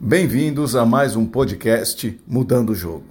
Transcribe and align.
Bem-vindos 0.00 0.76
a 0.76 0.86
mais 0.86 1.16
um 1.16 1.26
podcast 1.26 2.20
Mudando 2.24 2.70
o 2.70 2.74
Jogo. 2.74 3.02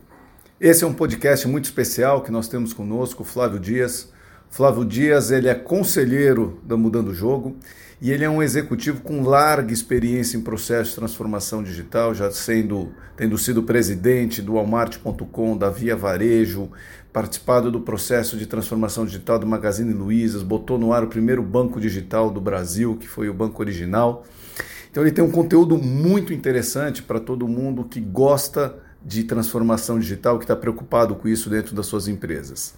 Esse 0.58 0.86
é 0.86 0.88
um 0.88 0.94
podcast 0.94 1.46
muito 1.46 1.66
especial 1.66 2.22
que 2.22 2.32
nós 2.32 2.48
temos 2.48 2.72
conosco 2.72 3.26
Flávio 3.26 3.60
Dias. 3.60 4.10
Flávio 4.50 4.86
Dias, 4.86 5.30
ele 5.30 5.50
é 5.50 5.54
conselheiro 5.54 6.62
da 6.64 6.78
Mudando 6.78 7.10
o 7.10 7.14
Jogo 7.14 7.58
e 8.02 8.10
ele 8.10 8.24
é 8.24 8.30
um 8.30 8.42
executivo 8.42 9.02
com 9.02 9.22
larga 9.22 9.74
experiência 9.74 10.38
em 10.38 10.42
processo 10.42 10.92
de 10.92 10.96
transformação 10.96 11.62
digital, 11.62 12.16
já 12.16 12.32
sendo 12.32 12.94
tendo 13.18 13.38
sido 13.38 13.64
presidente 13.64 14.42
do 14.42 14.54
Walmart.com, 14.54 15.58
da 15.58 15.70
Via 15.70 15.96
Varejo, 15.96 16.72
participado 17.12 17.70
do 17.70 17.82
processo 17.82 18.38
de 18.38 18.46
transformação 18.46 19.06
digital 19.06 19.38
do 19.38 19.46
Magazine 19.46 19.92
Luizas, 19.92 20.42
botou 20.42 20.78
no 20.78 20.94
ar 20.94 21.04
o 21.04 21.08
primeiro 21.08 21.44
banco 21.44 21.82
digital 21.82 22.32
do 22.32 22.40
Brasil, 22.40 22.96
que 22.96 23.10
foi 23.10 23.28
o 23.28 23.34
Banco 23.34 23.62
Original. 23.62 24.24
Então 24.98 25.06
ele 25.06 25.14
tem 25.14 25.24
um 25.24 25.30
conteúdo 25.30 25.78
muito 25.78 26.34
interessante 26.34 27.04
para 27.04 27.20
todo 27.20 27.48
mundo 27.48 27.84
que 27.84 28.00
gosta 28.00 28.80
de 29.06 29.24
transformação 29.26 30.00
digital, 30.00 30.40
que 30.40 30.44
está 30.44 30.56
preocupado 30.56 31.14
com 31.14 31.28
isso 31.28 31.52
dentro 31.52 31.76
das 31.76 31.86
suas 31.86 32.08
empresas. 32.08 32.74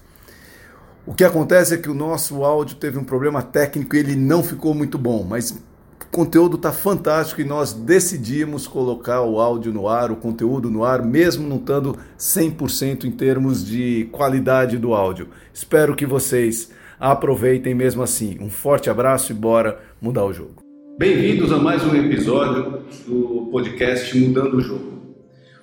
O 1.06 1.14
que 1.14 1.24
acontece 1.24 1.74
é 1.74 1.78
que 1.78 1.90
o 1.90 1.94
nosso 1.94 2.44
áudio 2.44 2.76
teve 2.76 2.98
um 2.98 3.06
problema 3.06 3.42
técnico 3.42 3.96
e 3.96 4.00
ele 4.00 4.18
não 4.18 4.44
ficou 4.44 4.74
muito 4.74 4.98
bom, 4.98 5.24
mas 5.24 5.52
o 5.52 6.06
conteúdo 6.12 6.58
está 6.58 6.74
fantástico 6.74 7.40
e 7.40 7.46
nós 7.46 7.72
decidimos 7.72 8.68
colocar 8.68 9.22
o 9.22 9.40
áudio 9.40 9.72
no 9.72 9.88
ar, 9.88 10.12
o 10.12 10.18
conteúdo 10.18 10.70
no 10.70 10.84
ar, 10.84 11.02
mesmo 11.02 11.48
não 11.48 11.56
estando 11.56 11.98
100% 12.18 13.06
em 13.06 13.12
termos 13.12 13.66
de 13.66 14.10
qualidade 14.12 14.78
do 14.78 14.94
áudio. 14.94 15.30
Espero 15.54 15.96
que 15.96 16.06
vocês 16.06 16.70
aproveitem 17.00 17.74
mesmo 17.74 18.04
assim. 18.04 18.38
Um 18.42 18.50
forte 18.50 18.90
abraço 18.90 19.32
e 19.32 19.36
bora 19.36 19.80
mudar 20.02 20.26
o 20.26 20.34
jogo. 20.34 20.59
Bem-vindos 21.00 21.50
a 21.54 21.58
mais 21.58 21.82
um 21.86 21.96
episódio 21.96 22.84
do 23.08 23.48
podcast 23.50 24.18
Mudando 24.18 24.58
o 24.58 24.60
Jogo. 24.60 25.00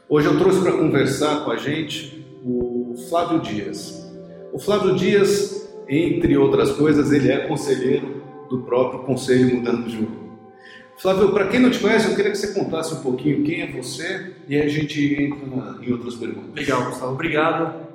Hoje 0.08 0.28
eu 0.28 0.38
trouxe 0.38 0.62
para 0.62 0.72
conversar 0.72 1.44
com 1.44 1.50
a 1.50 1.58
gente 1.58 2.26
o 2.42 2.94
Flávio 3.10 3.40
Dias. 3.40 4.10
O 4.50 4.58
Flávio 4.58 4.94
Dias, 4.94 5.70
entre 5.90 6.38
outras 6.38 6.72
coisas, 6.72 7.12
ele 7.12 7.30
é 7.30 7.46
conselheiro 7.46 8.22
do 8.48 8.60
próprio 8.62 9.00
Conselho 9.00 9.56
Mudando 9.56 9.84
o 9.84 9.90
Jogo. 9.90 10.16
Flávio, 10.96 11.30
para 11.32 11.48
quem 11.48 11.60
não 11.60 11.68
te 11.68 11.80
conhece, 11.80 12.08
eu 12.08 12.16
queria 12.16 12.30
que 12.30 12.38
você 12.38 12.58
contasse 12.58 12.94
um 12.94 13.02
pouquinho 13.02 13.44
quem 13.44 13.60
é 13.60 13.70
você 13.70 14.32
e 14.48 14.56
aí 14.56 14.62
a 14.62 14.68
gente 14.70 15.22
entra 15.22 15.84
em 15.86 15.92
outras 15.92 16.14
perguntas. 16.14 16.54
Legal, 16.54 16.86
Gustavo, 16.86 17.12
obrigado. 17.12 17.86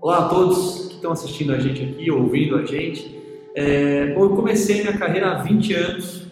Olá 0.00 0.18
a 0.18 0.28
todos 0.28 0.86
que 0.86 0.94
estão 0.94 1.10
assistindo 1.10 1.52
a 1.52 1.58
gente 1.58 1.82
aqui, 1.82 2.08
ouvindo 2.12 2.54
a 2.54 2.64
gente. 2.64 3.18
É, 3.56 4.14
bom, 4.14 4.22
eu 4.22 4.36
comecei 4.36 4.82
minha 4.82 4.96
carreira 4.96 5.32
há 5.32 5.42
20 5.42 5.74
anos, 5.74 6.29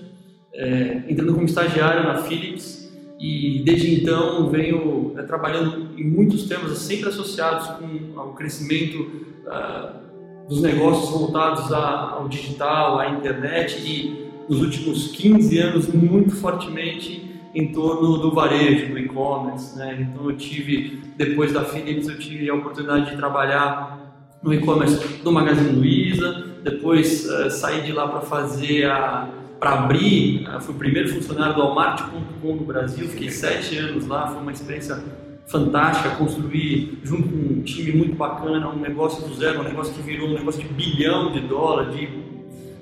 é, 0.58 1.02
entrando 1.08 1.34
como 1.34 1.46
estagiário 1.46 2.02
na 2.02 2.16
Philips 2.22 2.90
e 3.18 3.62
desde 3.64 3.94
então 3.94 4.50
venho 4.50 5.14
é, 5.16 5.22
trabalhando 5.22 5.88
em 5.96 6.04
muitos 6.04 6.48
temas 6.48 6.76
sempre 6.78 7.08
associados 7.08 7.68
com 7.68 8.20
o 8.20 8.32
crescimento 8.34 8.98
uh, 9.46 10.48
dos 10.48 10.60
negócios 10.60 11.10
voltados 11.10 11.72
a, 11.72 12.10
ao 12.10 12.28
digital, 12.28 12.98
à 12.98 13.08
internet 13.10 13.80
e 13.84 14.28
nos 14.48 14.60
últimos 14.60 15.08
15 15.08 15.58
anos 15.58 15.88
muito 15.88 16.34
fortemente 16.34 17.40
em 17.54 17.70
torno 17.72 18.18
do 18.18 18.32
varejo, 18.32 18.92
do 18.92 18.98
e-commerce. 18.98 19.76
Né? 19.78 20.08
Então 20.10 20.28
eu 20.28 20.36
tive, 20.36 21.02
depois 21.16 21.52
da 21.52 21.64
Philips, 21.64 22.08
eu 22.08 22.18
tive 22.18 22.50
a 22.50 22.54
oportunidade 22.54 23.10
de 23.10 23.16
trabalhar 23.16 23.98
no 24.42 24.52
e-commerce 24.52 25.22
do 25.22 25.32
Magazine 25.32 25.70
Luiza, 25.70 26.46
depois 26.64 27.28
uh, 27.28 27.50
saí 27.50 27.82
de 27.82 27.92
lá 27.92 28.08
para 28.08 28.20
fazer 28.22 28.86
a 28.86 29.28
para 29.58 29.72
abrir, 29.72 30.48
fui 30.60 30.74
o 30.74 30.78
primeiro 30.78 31.08
funcionário 31.08 31.54
do 31.54 31.60
Walmart.com 31.60 32.54
no 32.54 32.64
Brasil, 32.64 33.08
fiquei 33.08 33.30
sete 33.30 33.76
anos 33.76 34.06
lá, 34.06 34.28
foi 34.28 34.40
uma 34.40 34.52
experiência 34.52 35.02
fantástica, 35.46 36.10
construir 36.10 36.98
junto 37.02 37.28
com 37.28 37.36
um 37.36 37.62
time 37.62 37.92
muito 37.92 38.14
bacana, 38.14 38.68
um 38.68 38.78
negócio 38.78 39.26
do 39.26 39.34
zero, 39.34 39.60
um 39.60 39.64
negócio 39.64 39.94
que 39.94 40.02
virou 40.02 40.28
um 40.28 40.34
negócio 40.34 40.62
de 40.62 40.68
bilhão 40.68 41.32
de 41.32 41.40
dólares, 41.40 41.96
de 41.96 42.08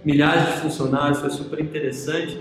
milhares 0.04 0.47
de 0.47 0.60
funcionários, 0.60 1.20
foi 1.20 1.31
super 1.31 1.60
interessante. 1.60 2.38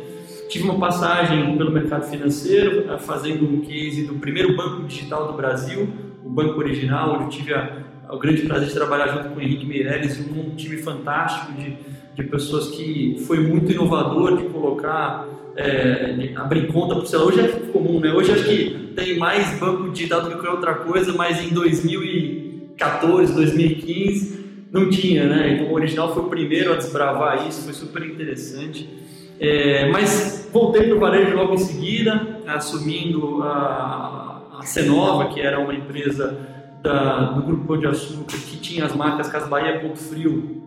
Tive 0.50 0.66
uma 0.66 0.78
passagem 0.79 1.57
pelo 1.57 1.72
mercado 1.72 2.06
financeiro, 2.09 2.91
eh, 2.91 2.97
fazendo 3.00 3.45
um 3.45 3.62
case 3.62 4.06
do 4.06 4.16
primeiro 4.16 4.56
banco 4.56 4.84
digital 4.84 5.28
do 5.28 5.34
Brasil, 5.34 5.88
o 6.24 6.29
Banco 6.29 6.59
Original, 6.59 7.16
onde 7.16 7.24
eu 7.24 7.29
tive 7.29 7.53
a, 7.53 7.84
o 8.09 8.19
grande 8.19 8.44
prazer 8.44 8.68
de 8.68 8.74
trabalhar 8.74 9.07
junto 9.07 9.29
com 9.29 9.40
o 9.40 9.41
Henrique 9.41 9.66
Meirelles, 9.66 10.19
um 10.19 10.56
time 10.56 10.78
fantástico 10.78 11.53
de 11.53 11.78
de 12.15 12.23
pessoas 12.23 12.69
que 12.69 13.23
foi 13.27 13.39
muito 13.39 13.71
inovador 13.71 14.37
de 14.37 14.45
colocar, 14.45 15.27
é, 15.55 16.13
de 16.13 16.35
abrir 16.35 16.71
conta 16.71 16.95
por 16.95 17.05
celular. 17.05 17.27
Hoje 17.27 17.41
é 17.41 17.47
comum, 17.71 17.99
né? 17.99 18.11
Hoje 18.13 18.31
acho 18.31 18.45
que 18.45 18.93
tem 18.95 19.19
mais 19.19 19.59
banco 19.59 19.89
digital 19.89 20.21
do 20.21 20.29
que 20.29 20.33
qualquer 20.35 20.51
outra 20.51 20.73
coisa, 20.75 21.13
mas 21.13 21.43
em 21.43 21.53
2014, 21.53 23.33
2015 23.33 24.45
não 24.71 24.89
tinha, 24.89 25.25
né? 25.25 25.53
Então 25.53 25.67
o 25.67 25.73
original 25.73 26.13
foi 26.13 26.23
o 26.23 26.27
primeiro 26.27 26.71
a 26.71 26.77
desbravar 26.77 27.47
isso, 27.47 27.63
foi 27.63 27.73
super 27.73 28.05
interessante. 28.05 28.89
É, 29.37 29.89
mas 29.91 30.49
voltei 30.53 30.83
para 30.83 30.95
o 30.95 30.99
varejo 30.99 31.35
logo 31.35 31.55
em 31.55 31.57
seguida, 31.57 32.39
assumindo 32.47 33.43
a, 33.43 34.59
a 34.59 34.61
Cenova, 34.63 35.27
que 35.33 35.41
era 35.41 35.59
uma 35.59 35.73
empresa 35.73 36.37
da, 36.81 37.31
do 37.31 37.41
Grupo 37.41 37.65
Pão 37.65 37.77
de 37.77 37.87
Açúcar, 37.87 38.37
que 38.37 38.57
tinha 38.57 38.85
as 38.85 38.95
marcas 38.95 39.27
Cas 39.27 39.49
Bahia 39.49 39.81
Ponto 39.81 39.99
Frio 39.99 40.64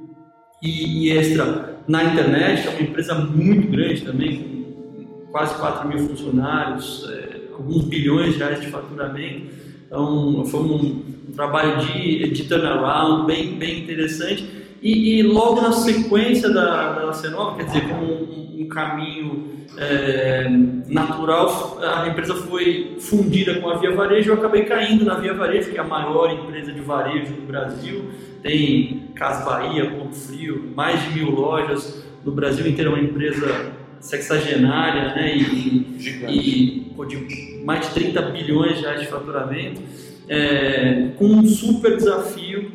e, 0.63 1.11
Extra 1.11 1.79
na 1.87 2.05
internet, 2.05 2.67
é 2.67 2.71
uma 2.71 2.83
empresa 2.83 3.15
muito 3.15 3.69
grande 3.69 4.03
também, 4.03 4.39
com 4.39 5.27
quase 5.33 5.55
4 5.55 5.89
mil 5.89 5.99
funcionários, 6.09 7.09
é, 7.11 7.39
alguns 7.53 7.85
bilhões 7.85 8.35
de 8.35 8.39
reais 8.39 8.61
de 8.61 8.67
faturamento. 8.67 9.47
Então, 9.87 10.45
foi 10.47 10.61
um, 10.61 11.03
um 11.29 11.33
trabalho 11.35 11.79
de, 11.87 12.31
de 12.31 12.45
turnaround 12.45 13.27
bem, 13.27 13.55
bem 13.55 13.81
interessante. 13.81 14.58
E, 14.83 15.19
e, 15.19 15.23
logo 15.23 15.61
na 15.61 15.73
sequência 15.73 16.49
da, 16.51 16.93
da 16.93 17.13
quer 17.57 17.65
dizer, 17.65 17.89
como 17.89 18.05
um, 18.05 18.63
um 18.63 18.69
caminho 18.69 19.59
é, 19.77 20.49
natural, 20.87 21.79
a 21.83 22.09
empresa 22.09 22.35
foi 22.35 22.97
fundida 23.01 23.61
com 23.61 23.71
a 23.71 23.77
Via 23.77 23.95
Varejo. 23.95 24.31
Eu 24.31 24.35
acabei 24.35 24.65
caindo 24.65 25.05
na 25.05 25.15
Via 25.15 25.35
Varejo, 25.35 25.71
que 25.71 25.77
é 25.77 25.81
a 25.81 25.85
maior 25.85 26.31
empresa 26.31 26.73
de 26.73 26.81
varejo 26.81 27.33
do 27.33 27.47
Brasil. 27.47 28.05
Tem 28.43 29.09
Casa 29.15 29.45
Bahia, 29.45 29.91
Ponto 29.91 30.15
Frio, 30.15 30.73
mais 30.75 31.03
de 31.03 31.11
mil 31.19 31.31
lojas 31.31 32.05
no 32.25 32.33
Brasil 32.33 32.67
inteiro, 32.67 32.91
é 32.91 32.95
uma 32.95 33.03
empresa 33.03 33.73
sexagenária, 34.01 35.15
né, 35.15 35.37
e, 35.37 35.97
e 36.29 36.93
pô, 36.95 37.05
de 37.05 37.59
mais 37.65 37.89
de 37.89 37.95
30 37.95 38.23
bilhões 38.23 38.79
de 38.79 39.07
faturamento, 39.07 39.83
é, 40.29 41.09
com 41.17 41.27
um 41.27 41.47
super 41.47 41.97
desafio 41.97 42.71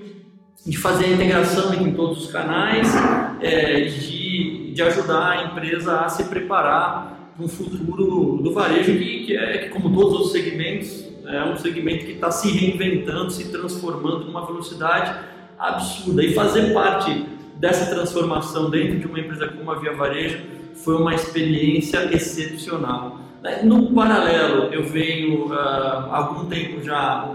de 0.66 0.78
fazer 0.78 1.06
a 1.06 1.09
integração 1.09 1.74
entre 1.74 1.91
todos 1.91 2.25
os 2.25 2.31
canais, 2.31 2.88
é, 3.41 3.81
de, 3.81 4.72
de 4.72 4.81
ajudar 4.81 5.31
a 5.31 5.44
empresa 5.46 6.01
a 6.01 6.09
se 6.09 6.24
preparar 6.25 7.31
para 7.35 7.46
um 7.46 7.50
futuro 7.50 8.41
do 8.41 8.53
varejo 8.53 8.94
que, 8.94 9.25
que 9.25 9.35
é 9.38 9.69
como 9.69 9.94
todos 9.94 10.28
os 10.28 10.31
segmentos, 10.31 11.03
é 11.25 11.44
um 11.44 11.57
segmento 11.57 12.06
que 12.06 12.13
está 12.13 12.31
se 12.31 12.50
reinventando, 12.50 13.31
se 13.31 13.50
transformando 13.50 14.25
numa 14.25 14.46
velocidade 14.46 15.19
absurda. 15.57 16.23
E 16.23 16.34
fazer 16.34 16.73
parte 16.73 17.25
dessa 17.57 17.94
transformação 17.94 18.69
dentro 18.69 19.00
de 19.00 19.06
uma 19.06 19.19
empresa 19.19 19.47
como 19.47 19.72
a 19.72 19.75
Via 19.75 19.94
Varejo 19.94 20.40
foi 20.75 20.96
uma 20.96 21.13
experiência 21.13 22.13
excepcional. 22.13 23.19
No 23.63 23.91
paralelo, 23.94 24.73
eu 24.73 24.84
venho 24.84 25.47
uh, 25.47 25.53
há 25.53 26.18
algum 26.18 26.46
tempo 26.46 26.81
já 26.81 27.29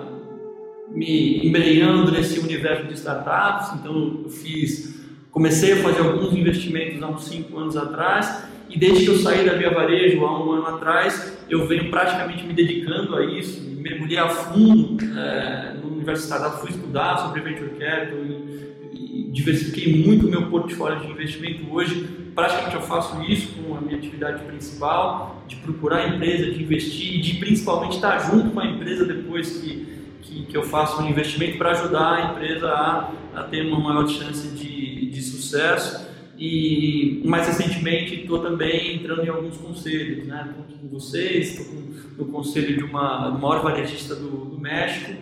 me 0.91 1.47
embrenhando 1.47 2.11
nesse 2.11 2.39
universo 2.41 2.87
de 2.87 2.95
startups, 2.95 3.79
então 3.79 4.23
eu 4.25 4.31
fiz, 4.31 5.01
comecei 5.31 5.73
a 5.73 5.77
fazer 5.77 6.01
alguns 6.01 6.33
investimentos 6.35 7.03
há 7.03 7.09
uns 7.09 7.25
cinco 7.25 7.59
anos 7.59 7.77
atrás 7.77 8.49
e 8.71 8.79
desde 8.79 9.05
que 9.05 9.11
eu 9.11 9.19
saí 9.19 9.47
da 9.47 9.55
Via 9.55 9.71
Varejo 9.71 10.25
há 10.25 10.45
um 10.45 10.53
ano 10.53 10.67
atrás, 10.67 11.39
eu 11.49 11.67
venho 11.67 11.91
praticamente 11.91 12.45
me 12.45 12.53
dedicando 12.53 13.17
a 13.17 13.25
isso, 13.25 13.63
mergulhei 13.63 14.19
a 14.19 14.29
fundo 14.29 15.03
é, 15.19 15.75
no 15.83 15.95
universo 15.95 16.25
startup, 16.25 16.61
fui 16.61 16.71
estudar 16.71 17.17
sobre 17.19 17.41
venture 17.41 17.71
capital 17.71 18.19
e, 18.27 19.27
e 19.27 19.31
diversifiquei 19.31 20.05
muito 20.05 20.27
o 20.27 20.31
meu 20.31 20.51
portfólio 20.51 21.01
de 21.01 21.11
investimento. 21.11 21.73
Hoje, 21.73 22.07
praticamente 22.35 22.75
eu 22.75 22.83
faço 22.83 23.23
isso 23.23 23.55
com 23.55 23.75
a 23.75 23.81
minha 23.81 23.97
atividade 23.97 24.45
principal, 24.45 25.43
de 25.49 25.57
procurar 25.57 26.05
a 26.05 26.09
empresa, 26.09 26.51
de 26.51 26.63
investir 26.63 27.15
e 27.17 27.21
de 27.23 27.35
principalmente 27.39 27.97
estar 27.97 28.19
junto 28.19 28.51
com 28.51 28.61
a 28.61 28.67
empresa 28.67 29.07
depois 29.07 29.61
que, 29.61 29.98
que, 30.23 30.47
que 30.47 30.57
eu 30.57 30.63
faço 30.63 31.03
um 31.03 31.09
investimento 31.09 31.59
para 31.59 31.73
ajudar 31.73 32.13
a 32.13 32.33
empresa 32.33 32.69
a, 32.69 33.13
a 33.35 33.43
ter 33.45 33.67
uma 33.67 33.81
maior 33.81 34.09
chance 34.09 34.49
de, 34.49 35.11
de 35.11 35.23
sucesso. 35.23 36.09
E 36.39 37.21
mais 37.25 37.47
recentemente 37.49 38.15
estou 38.15 38.39
também 38.39 38.97
entrando 38.97 39.25
em 39.25 39.29
alguns 39.29 39.57
conselhos, 39.57 40.27
né? 40.27 40.55
Estou 40.61 40.79
com 40.79 40.89
vocês, 40.89 41.59
estou 41.59 42.27
no 42.27 42.33
conselho 42.33 42.77
de 42.77 42.85
uma 42.85 43.31
do 43.31 43.39
maior 43.39 43.63
varejista 43.63 44.15
do, 44.15 44.45
do 44.45 44.59
México. 44.59 45.13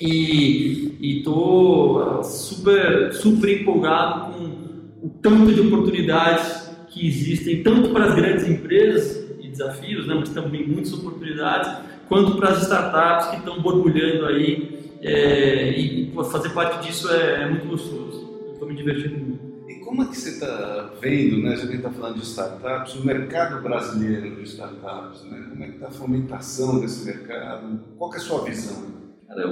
E 0.00 1.18
estou 1.18 2.24
super 2.24 3.12
super 3.12 3.60
empolgado 3.60 4.32
com 4.32 5.06
o 5.06 5.10
tanto 5.20 5.52
de 5.52 5.60
oportunidades 5.60 6.70
que 6.88 7.06
existem 7.06 7.62
tanto 7.62 7.90
para 7.90 8.06
as 8.06 8.14
grandes 8.14 8.48
empresas 8.48 9.20
desafios, 9.60 10.06
né, 10.06 10.14
mas 10.14 10.30
também 10.30 10.66
muitas 10.66 10.92
oportunidades, 10.94 11.70
quanto 12.10 12.36
para 12.36 12.50
as 12.50 12.62
startups 12.62 13.28
que 13.28 13.36
estão 13.36 13.62
borbulhando 13.62 14.26
aí 14.26 14.90
é, 15.00 15.70
e 15.70 16.12
fazer 16.30 16.50
parte 16.50 16.84
disso 16.84 17.08
é, 17.10 17.44
é 17.44 17.48
muito 17.48 17.68
gostoso. 17.68 18.50
Estou 18.52 18.68
me 18.68 18.74
divertindo 18.74 19.16
muito. 19.16 19.70
E 19.70 19.76
como 19.76 20.02
é 20.02 20.06
que 20.06 20.16
você 20.16 20.30
está 20.30 20.90
vendo, 21.00 21.38
né, 21.38 21.56
já 21.56 21.68
que 21.68 21.76
está 21.76 21.88
falando 21.88 22.16
de 22.16 22.24
startups, 22.24 22.96
o 22.96 23.06
mercado 23.06 23.62
brasileiro 23.62 24.34
de 24.34 24.42
startups, 24.42 25.22
né? 25.30 25.46
Como 25.48 25.62
é 25.62 25.68
que 25.68 25.74
está 25.74 25.86
a 25.86 25.90
fomentação 25.92 26.80
desse 26.80 27.06
mercado? 27.06 27.80
Qual 27.96 28.12
é 28.12 28.16
a 28.16 28.20
sua 28.20 28.44
visão? 28.44 28.90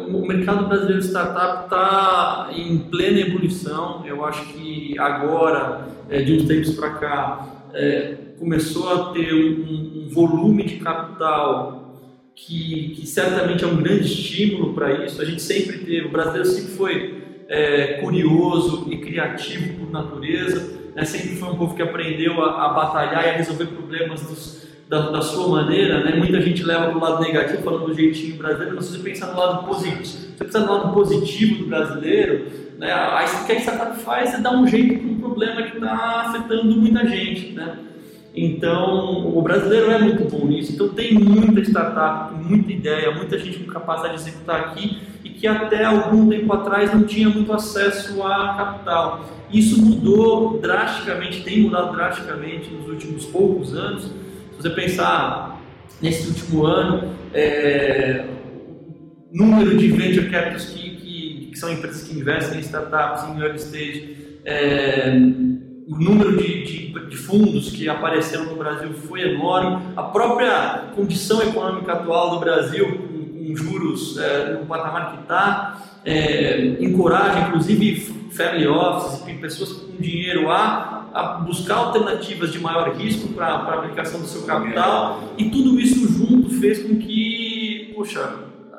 O 0.09 0.27
mercado 0.27 0.67
brasileiro 0.67 1.01
de 1.01 1.07
startup 1.07 1.65
está 1.65 2.51
em 2.53 2.79
plena 2.79 3.21
ebulição. 3.21 4.05
Eu 4.05 4.25
acho 4.25 4.53
que 4.53 4.99
agora, 4.99 5.87
é, 6.11 6.21
de 6.23 6.33
uns 6.35 6.49
tempos 6.49 6.75
para 6.75 6.91
cá, 6.95 7.47
é, 7.73 8.17
começou 8.37 8.93
a 8.93 9.13
ter 9.13 9.33
um, 9.33 10.07
um 10.07 10.09
volume 10.11 10.65
de 10.65 10.79
capital 10.79 11.88
que, 12.47 12.95
que, 12.97 13.07
certamente 13.07 13.65
é 13.65 13.67
um 13.67 13.77
grande 13.77 14.05
estímulo 14.05 14.73
para 14.73 15.05
isso. 15.05 15.21
A 15.21 15.25
gente 15.25 15.43
sempre 15.43 15.79
teve, 15.79 16.07
o 16.07 16.11
brasileiro 16.11 16.49
sempre 16.49 16.73
foi 16.73 17.23
é, 17.49 17.95
curioso 17.95 18.87
e 18.91 18.99
criativo 18.99 19.79
por 19.79 19.91
natureza, 19.91 20.79
né? 20.95 21.05
sempre 21.05 21.37
foi 21.37 21.49
um 21.49 21.57
povo 21.57 21.75
que 21.75 21.83
aprendeu 21.83 22.43
a, 22.43 22.67
a 22.67 22.69
batalhar 22.73 23.25
e 23.25 23.31
a 23.31 23.33
resolver 23.33 23.67
problemas 23.67 24.23
dos 24.23 24.59
da, 24.89 25.11
da, 25.11 25.21
sua 25.21 25.49
maneira, 25.49 26.03
né? 26.03 26.17
Muita 26.17 26.41
gente 26.41 26.63
leva 26.63 26.87
para 26.87 26.97
o 26.97 27.01
lado 27.01 27.23
negativo, 27.23 27.63
falando 27.63 27.89
do 27.89 27.95
jeitinho 27.95 28.37
brasileiro, 28.37 28.75
mas 28.75 28.87
se 28.87 28.93
você 28.93 29.03
pensar 29.03 29.27
no 29.27 29.39
lado 29.39 29.67
positivo, 29.67 30.07
se 30.07 30.17
você 30.17 30.45
pensar 30.45 30.61
no 30.61 30.73
lado 30.73 30.95
positivo 30.95 31.59
do 31.59 31.67
brasileiro, 31.67 32.47
né? 32.79 32.89
O 32.95 33.45
que 33.45 33.53
a 33.53 33.61
startup 33.61 33.99
faz 33.99 34.33
é 34.33 34.39
dar 34.39 34.53
um 34.53 34.67
jeito 34.67 34.99
para 34.99 35.11
um 35.11 35.21
problema 35.21 35.63
que 35.63 35.77
está 35.77 36.23
afetando 36.29 36.75
muita 36.75 37.07
gente, 37.07 37.53
né? 37.53 37.77
Então, 38.45 39.37
o 39.37 39.43
brasileiro 39.43 39.91
é 39.91 39.99
muito 39.99 40.25
bom 40.25 40.47
nisso. 40.47 40.73
Então, 40.73 40.89
tem 40.91 41.15
muita 41.15 41.61
startup, 41.63 42.35
muita 42.35 42.73
ideia, 42.73 43.11
muita 43.11 43.39
gente 43.39 43.59
com 43.59 43.73
capacidade 43.73 44.15
de 44.15 44.29
executar 44.29 44.61
aqui 44.61 44.99
e 45.25 45.31
que 45.31 45.47
até 45.47 45.85
algum 45.85 46.29
tempo 46.29 46.53
atrás 46.53 46.95
não 46.95 47.03
tinha 47.03 47.29
muito 47.29 47.53
acesso 47.53 48.23
a 48.23 48.55
capital. 48.55 49.25
Isso 49.51 49.83
mudou 49.83 50.59
drasticamente, 50.59 51.43
tem 51.43 51.63
mudado 51.63 51.97
drasticamente 51.97 52.71
nos 52.71 52.89
últimos 52.89 53.25
poucos 53.25 53.75
anos 53.75 54.13
se 54.59 54.63
você 54.63 54.71
pensar 54.71 55.61
nesse 56.03 56.29
último 56.29 56.67
ano, 56.67 57.15
é, 57.33 58.25
número 59.33 59.77
de 59.77 59.89
venture 59.89 60.29
capitals 60.31 60.65
que, 60.67 60.97
que, 60.97 61.51
que, 61.53 61.59
são 61.59 61.71
empresas 61.71 62.03
que 62.03 62.19
investem 62.19 62.59
em 62.59 62.63
startups 62.63 63.25
em 63.25 63.41
early 63.41 63.57
stage, 63.57 64.17
é, 64.45 65.13
o 65.89 65.97
número 65.97 66.37
de, 66.37 66.65
de, 66.65 67.09
de, 67.09 67.17
fundos 67.17 67.71
que 67.71 67.89
apareceram 67.89 68.45
no 68.45 68.57
Brasil 68.57 68.93
foi 68.93 69.23
enorme, 69.23 69.83
a 69.97 70.03
própria 70.03 70.91
condição 70.95 71.43
econômica 71.43 71.93
atual 71.93 72.31
do 72.31 72.41
Brasil, 72.41 72.87
com, 72.87 73.49
com 73.49 73.57
juros 73.57 74.19
é, 74.19 74.53
no 74.55 74.67
patamar 74.67 75.13
que 75.13 75.23
está, 75.23 75.83
é, 76.05 76.77
encoraja 76.81 77.49
inclusive 77.49 78.29
family 78.31 78.67
offices 78.67 79.19
pessoas 79.41 79.73
com 79.73 79.97
dinheiro 79.97 80.51
a 80.51 80.99
a 81.13 81.39
buscar 81.39 81.77
alternativas 81.77 82.53
de 82.53 82.61
maior 82.61 82.95
risco 82.95 83.29
para 83.33 83.47
a 83.47 83.75
aplicação 83.75 84.21
do 84.21 84.27
seu 84.27 84.43
capital. 84.43 85.23
E 85.37 85.51
tudo 85.51 85.81
isso 85.81 86.07
junto 86.13 86.51
fez 86.61 86.83
com 86.83 86.97
que, 86.97 87.93
poxa, 87.95 88.35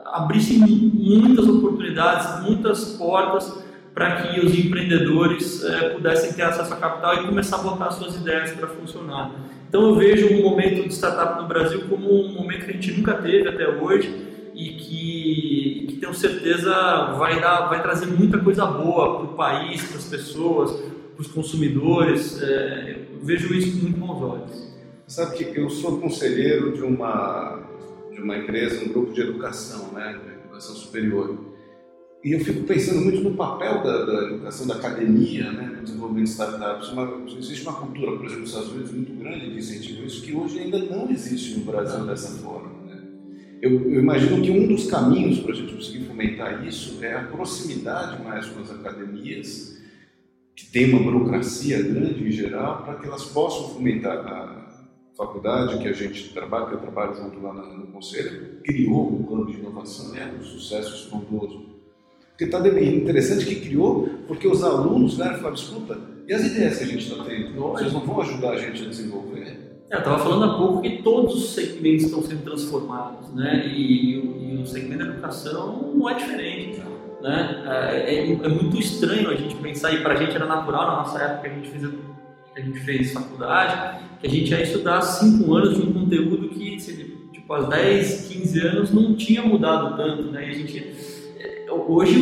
abrisse 0.05 0.57
muitas 0.57 1.47
oportunidades, 1.47 2.43
muitas 2.43 2.93
portas 2.93 3.63
para 3.99 4.21
que 4.21 4.39
os 4.39 4.57
empreendedores 4.57 5.61
é, 5.61 5.89
pudessem 5.89 6.31
ter 6.31 6.43
acesso 6.43 6.73
a 6.73 6.77
capital 6.77 7.15
e 7.15 7.27
começar 7.27 7.57
a 7.57 7.63
botar 7.63 7.91
suas 7.91 8.15
ideias 8.15 8.51
para 8.51 8.69
funcionar. 8.69 9.35
Então 9.67 9.89
eu 9.89 9.95
vejo 9.95 10.27
o 10.27 10.39
um 10.39 10.41
momento 10.49 10.87
de 10.87 10.93
startup 10.93 11.41
no 11.41 11.49
Brasil 11.49 11.81
como 11.89 12.09
um 12.09 12.31
momento 12.31 12.63
que 12.63 12.71
a 12.71 12.73
gente 12.75 12.93
nunca 12.93 13.15
teve 13.15 13.49
até 13.49 13.67
hoje 13.67 14.25
e 14.55 14.69
que, 14.69 15.85
que 15.89 15.97
tenho 15.97 16.13
certeza 16.13 16.71
vai 17.17 17.41
dar, 17.41 17.67
vai 17.67 17.81
trazer 17.81 18.05
muita 18.05 18.37
coisa 18.37 18.65
boa 18.65 19.17
para 19.17 19.25
o 19.25 19.33
país, 19.35 19.83
para 19.83 19.97
as 19.97 20.05
pessoas, 20.05 20.71
para 20.71 21.21
os 21.21 21.27
consumidores. 21.27 22.41
É, 22.41 22.99
vejo 23.21 23.53
isso 23.53 23.81
com 23.81 23.83
muito 23.83 23.99
bons 23.99 24.21
olhos. 24.21 24.73
Sabe 25.07 25.43
que 25.43 25.59
eu 25.59 25.69
sou 25.69 25.99
conselheiro 25.99 26.71
de 26.71 26.83
uma, 26.83 27.63
de 28.13 28.21
uma 28.21 28.37
empresa, 28.37 28.81
um 28.81 28.93
grupo 28.93 29.11
de 29.11 29.19
educação, 29.19 29.91
né, 29.91 30.17
de 30.23 30.35
educação 30.45 30.73
superior. 30.73 31.48
E 32.23 32.33
eu 32.33 32.39
fico 32.41 32.63
pensando 32.63 33.01
muito 33.01 33.21
no 33.21 33.35
papel 33.35 33.81
da, 33.81 34.05
da 34.05 34.23
educação, 34.23 34.67
da 34.67 34.75
academia, 34.75 35.51
né, 35.51 35.73
no 35.77 35.83
desenvolvimento 35.83 36.25
de 36.25 36.31
startups. 36.31 36.89
Uma, 36.89 37.23
existe 37.37 37.63
uma 37.63 37.79
cultura, 37.79 38.11
por 38.11 38.25
exemplo, 38.25 38.41
nos 38.41 38.49
Estados 38.49 38.71
Unidos, 38.71 38.91
muito 38.91 39.13
grande 39.13 39.49
de 39.49 39.57
incentivo 39.57 40.05
isso, 40.05 40.21
que 40.21 40.35
hoje 40.35 40.59
ainda 40.59 40.79
não 40.79 41.09
existe 41.09 41.59
no 41.59 41.65
Brasil 41.65 42.05
dessa 42.05 42.37
forma. 42.39 42.71
Né? 42.85 43.01
Eu, 43.61 43.89
eu, 43.89 44.01
imagino 44.01 44.41
que 44.41 44.51
um 44.51 44.67
dos 44.67 44.87
caminhos 44.87 45.39
para 45.39 45.53
a 45.53 45.55
gente 45.55 45.73
conseguir 45.73 46.05
fomentar 46.05 46.67
isso 46.67 47.03
é 47.03 47.13
a 47.13 47.23
proximidade 47.23 48.21
mais 48.21 48.47
com 48.47 48.61
as 48.61 48.71
academias 48.71 49.79
que 50.53 50.65
tem 50.65 50.93
uma 50.93 51.01
burocracia 51.01 51.81
grande 51.81 52.27
em 52.27 52.31
geral, 52.31 52.83
para 52.83 52.95
que 52.95 53.07
elas 53.07 53.23
possam 53.23 53.69
fomentar 53.69 54.17
a 54.17 54.59
faculdade 55.15 55.79
que 55.79 55.87
a 55.87 55.93
gente 55.93 56.33
trabalha, 56.33 56.65
que 56.67 56.73
eu 56.73 56.79
trabalho 56.79 57.15
junto 57.15 57.41
lá 57.41 57.53
no, 57.53 57.87
Conselho, 57.87 58.61
criou 58.63 59.13
um 59.13 59.23
plano 59.23 59.45
de 59.45 59.57
inovação, 59.57 60.15
é 60.17 60.25
um 60.37 60.43
sucesso 60.43 60.95
estrondoso. 60.95 61.78
Porque 62.39 62.55
está 62.55 62.65
interessante 62.65 63.45
que 63.45 63.55
criou, 63.55 64.07
porque 64.25 64.47
os 64.47 64.63
alunos 64.63 65.17
vieram 65.17 65.33
e 65.33 65.37
falaram, 65.39 65.55
escuta, 65.55 65.99
e 66.25 66.33
as 66.33 66.45
ideias 66.45 66.77
que 66.77 66.83
a 66.85 66.87
gente 66.87 67.11
está 67.11 67.21
tendo? 67.25 67.53
Vocês 67.53 67.91
não 67.91 67.99
vão 67.99 68.21
ajudar 68.21 68.51
a 68.51 68.55
gente 68.55 68.81
a 68.81 68.87
desenvolver? 68.87 69.81
É, 69.89 69.95
eu 69.95 69.97
estava 69.97 70.19
falando 70.19 70.45
há 70.45 70.57
pouco 70.57 70.81
que 70.81 71.03
todos 71.03 71.35
os 71.35 71.49
segmentos 71.49 72.05
estão 72.05 72.23
sendo 72.23 72.41
transformados, 72.45 73.33
né? 73.33 73.67
E, 73.67 73.81
e, 73.81 74.55
e 74.55 74.61
o 74.61 74.65
segmento 74.65 75.03
da 75.03 75.11
educação 75.11 75.91
não 75.93 76.09
é 76.09 76.13
diferente. 76.13 76.81
Né? 77.21 77.63
É, 77.67 78.15
é, 78.15 78.31
é, 78.31 78.47
muito 78.47 78.79
estranho 78.79 79.29
a 79.29 79.35
gente 79.35 79.55
pensar, 79.55 79.93
e 79.93 80.01
para 80.01 80.13
a 80.13 80.15
gente 80.15 80.33
era 80.33 80.45
natural 80.45 80.87
na 80.87 80.95
nossa 80.99 81.21
época 81.21 81.41
que 81.41 81.47
a 81.47 81.55
gente 81.55 81.69
fez, 81.69 81.91
que 81.91 82.61
a 82.61 82.63
gente 82.63 82.79
fez 82.79 83.11
faculdade, 83.11 84.05
que 84.21 84.27
a 84.27 84.29
gente 84.29 84.49
ia 84.49 84.63
estudar 84.63 85.01
cinco 85.01 85.53
anos 85.55 85.75
de 85.75 85.81
um 85.81 85.91
conteúdo 85.91 86.47
que, 86.47 86.77
tipo, 87.33 87.53
há 87.53 87.63
10, 87.63 88.29
15 88.29 88.59
anos 88.61 88.93
não 88.93 89.13
tinha 89.13 89.41
mudado 89.41 89.97
tanto, 89.97 90.31
né? 90.31 90.47
E 90.47 90.51
a 90.51 90.53
gente, 90.53 91.18
hoje, 91.71 92.15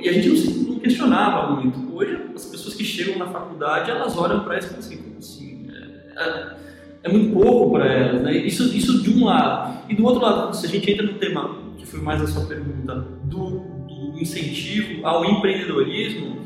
e 0.00 0.08
a 0.08 0.12
gente 0.12 0.28
não, 0.28 0.78
questionava 0.78 1.54
muito. 1.54 1.94
Hoje, 1.94 2.18
as 2.34 2.44
pessoas 2.46 2.74
que 2.74 2.84
chegam 2.84 3.18
na 3.18 3.26
faculdade, 3.26 3.90
elas 3.90 4.16
olham 4.16 4.40
para 4.40 4.58
isso 4.58 4.72
e 4.74 4.78
assim, 4.78 4.96
como 4.96 5.18
assim? 5.18 5.66
É, 6.16 6.22
é, 6.22 6.56
é 7.04 7.12
muito 7.12 7.32
pouco 7.32 7.72
para 7.72 7.86
elas, 7.86 8.22
né? 8.22 8.36
Isso, 8.36 8.64
isso 8.76 9.02
de 9.02 9.10
um 9.10 9.24
lado. 9.24 9.82
E 9.88 9.94
do 9.94 10.04
outro 10.04 10.22
lado, 10.22 10.54
se 10.54 10.66
a 10.66 10.68
gente 10.68 10.90
entra 10.90 11.06
no 11.06 11.14
tema, 11.14 11.56
que 11.76 11.86
foi 11.86 12.00
mais 12.00 12.20
a 12.20 12.26
sua 12.26 12.46
pergunta, 12.46 13.06
do 13.24 13.62
incentivo 14.20 15.06
ao 15.06 15.24
empreendedorismo, 15.24 16.36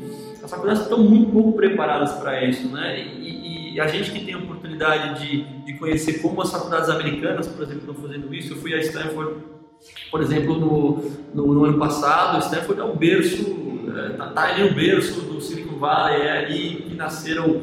as 0.43 0.49
faculdades 0.49 0.83
estão 0.83 0.99
muito 1.03 1.31
pouco 1.31 1.53
preparadas 1.53 2.13
para 2.13 2.43
isso, 2.45 2.69
né? 2.69 2.99
E, 3.19 3.73
e, 3.75 3.79
a 3.79 3.85
gente 3.85 4.11
que 4.11 4.25
tem 4.25 4.33
a 4.33 4.39
oportunidade 4.39 5.21
de, 5.21 5.43
de 5.63 5.73
conhecer 5.73 6.19
como 6.19 6.41
as 6.41 6.51
faculdades 6.51 6.89
americanas, 6.89 7.47
por 7.47 7.63
exemplo, 7.63 7.91
estão 7.91 7.93
fazendo 7.93 8.33
isso. 8.33 8.53
Eu 8.53 8.57
fui 8.57 8.73
a 8.73 8.79
Stanford, 8.79 9.35
por 10.09 10.21
exemplo, 10.21 10.59
no, 10.59 11.03
no, 11.33 11.53
no 11.53 11.65
ano 11.65 11.77
passado. 11.77 12.39
Stanford 12.39 12.81
é 12.81 12.83
o 12.83 12.95
berço, 12.95 13.41
está 14.11 14.25
é, 14.25 14.29
tá 14.29 14.43
ali 14.43 14.69
o 14.69 14.73
berço 14.73 15.21
do 15.21 15.41
Silicon 15.41 15.77
Valley, 15.77 16.21
é 16.21 16.45
ali 16.45 16.75
que 16.87 16.95
nasceram 16.95 17.61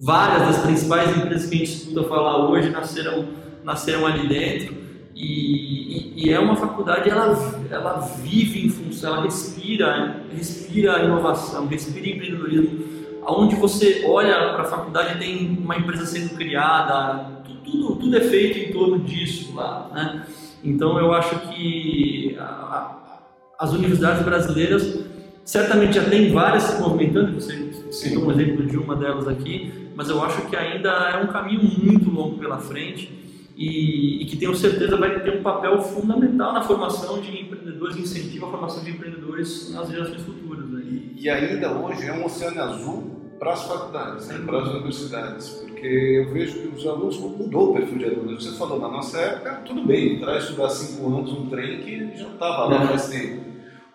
várias 0.00 0.48
das 0.48 0.58
principais 0.58 1.16
empresas 1.16 1.48
que 1.48 1.54
a 1.54 1.58
gente 1.58 1.72
escuta 1.72 2.04
falar 2.04 2.48
hoje, 2.50 2.70
nasceram, 2.70 3.28
nasceram 3.62 4.06
ali 4.06 4.26
dentro. 4.26 4.82
E, 5.14 6.16
e, 6.16 6.26
e, 6.26 6.32
é 6.32 6.40
uma 6.40 6.56
faculdade, 6.56 7.08
ela, 7.08 7.36
ela 7.70 7.98
vive 8.22 8.66
em 8.66 8.70
função, 8.70 9.14
ela 9.14 9.24
respira, 9.24 10.24
respira 10.34 11.04
inovação, 11.04 11.66
respira 11.66 12.08
empreendedorismo. 12.08 12.92
Onde 13.24 13.54
você 13.54 14.04
olha 14.04 14.34
para 14.54 14.62
a 14.62 14.64
faculdade 14.64 15.20
tem 15.20 15.56
uma 15.62 15.76
empresa 15.76 16.06
sendo 16.06 16.34
criada, 16.34 17.42
tudo, 17.64 17.94
tudo 17.96 18.16
é 18.16 18.20
feito 18.20 18.58
em 18.58 18.72
torno 18.72 18.98
disso 18.98 19.54
lá. 19.54 19.88
Né? 19.92 20.26
Então 20.62 20.98
eu 20.98 21.12
acho 21.12 21.38
que 21.48 22.36
a, 22.38 22.44
a, 22.44 23.64
as 23.64 23.72
universidades 23.72 24.22
brasileiras 24.24 25.04
certamente 25.44 25.94
já 25.94 26.04
tem 26.04 26.32
várias 26.32 26.64
se 26.64 26.80
movimentando, 26.80 27.34
você 27.34 27.72
citou 27.90 28.24
um 28.24 28.32
exemplo 28.32 28.64
de 28.66 28.76
uma 28.76 28.96
delas 28.96 29.26
aqui, 29.28 29.90
mas 29.94 30.08
eu 30.08 30.22
acho 30.22 30.42
que 30.46 30.56
ainda 30.56 30.88
é 30.88 31.22
um 31.22 31.26
caminho 31.26 31.62
muito 31.62 32.10
longo 32.10 32.38
pela 32.38 32.58
frente 32.58 33.22
e, 33.56 34.22
e, 34.22 34.24
que 34.24 34.36
tenho 34.36 34.54
certeza 34.56 34.96
vai 34.96 35.20
ter 35.20 35.38
um 35.38 35.42
papel 35.42 35.80
fundamental 35.82 36.52
na 36.54 36.62
formação 36.62 37.20
de 37.20 37.42
empreendedores, 37.42 37.96
incentivo 37.96 38.46
à 38.46 38.50
formação 38.50 38.82
de 38.82 38.90
empreendedores 38.90 39.70
nas 39.72 39.90
gerações 39.90 40.22
futuras. 40.22 40.64
Né? 40.66 40.82
E, 40.84 41.24
e, 41.24 41.30
ainda 41.30 41.70
hoje 41.70 42.06
é 42.06 42.12
um 42.12 42.24
oceano 42.24 42.62
azul 42.62 43.32
para 43.38 43.52
as 43.52 43.64
faculdades, 43.64 44.26
né? 44.28 44.40
para 44.46 44.62
as 44.62 44.68
universidades, 44.68 45.66
porque 45.82 45.88
eu 45.88 46.32
vejo 46.32 46.60
que 46.60 46.76
os 46.76 46.86
alunos 46.86 47.18
mudou 47.18 47.70
o 47.70 47.74
perfil 47.74 47.98
de 47.98 48.04
alunos. 48.04 48.44
Você 48.44 48.56
falou, 48.56 48.78
na 48.78 48.88
nossa 48.88 49.18
época, 49.18 49.62
tudo 49.64 49.84
bem, 49.84 50.14
entrar 50.14 50.38
estudar 50.38 50.68
cinco 50.70 51.08
anos 51.08 51.32
um 51.32 51.46
trem 51.46 51.80
que 51.80 52.16
já 52.16 52.28
estava 52.28 52.66
lá 52.66 52.86
faz 52.86 53.08
tempo. 53.08 53.42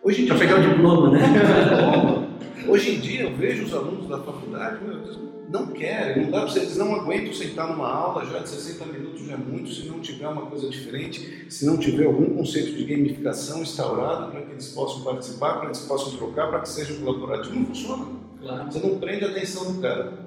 Hoje 0.03 0.23
em 0.23 0.25
dia, 0.25 0.35
para 0.35 0.45
pegar 0.45 0.59
o 0.59 0.69
diploma, 0.69 1.11
né? 1.11 2.27
Hoje 2.67 2.95
em 2.95 2.99
dia 2.99 3.21
eu 3.21 3.35
vejo 3.37 3.63
os 3.63 3.73
alunos 3.73 4.09
da 4.09 4.17
faculdade, 4.17 4.83
meu 4.83 4.97
Deus, 4.97 5.17
não 5.49 5.67
querem, 5.67 6.23
não 6.23 6.31
dá 6.31 6.41
para 6.45 6.57
eles 6.57 6.75
não 6.75 6.93
aguentam 6.93 7.31
sentar 7.31 7.69
numa 7.69 7.87
aula 7.87 8.25
já 8.25 8.39
de 8.39 8.49
60 8.49 8.85
minutos 8.87 9.25
já 9.25 9.35
é 9.35 9.37
muito, 9.37 9.71
se 9.71 9.87
não 9.87 10.01
tiver 10.01 10.27
uma 10.27 10.47
coisa 10.47 10.67
diferente, 10.67 11.45
se 11.49 11.65
não 11.65 11.77
tiver 11.77 12.05
algum 12.05 12.35
conceito 12.35 12.73
de 12.75 12.83
gamificação 12.83 13.61
instaurado 13.61 14.31
para 14.31 14.41
que 14.41 14.51
eles 14.51 14.67
possam 14.69 15.01
participar, 15.03 15.51
para 15.53 15.61
que 15.61 15.65
eles 15.67 15.79
possam 15.79 16.17
trocar, 16.17 16.49
para 16.49 16.59
que 16.59 16.67
seja 16.67 16.93
colaborativo, 16.95 17.55
não 17.55 17.67
funciona. 17.67 18.05
Claro. 18.41 18.71
Você 18.71 18.79
não 18.85 18.99
prende 18.99 19.23
a 19.23 19.29
atenção 19.29 19.71
do 19.71 19.81
cara. 19.81 20.26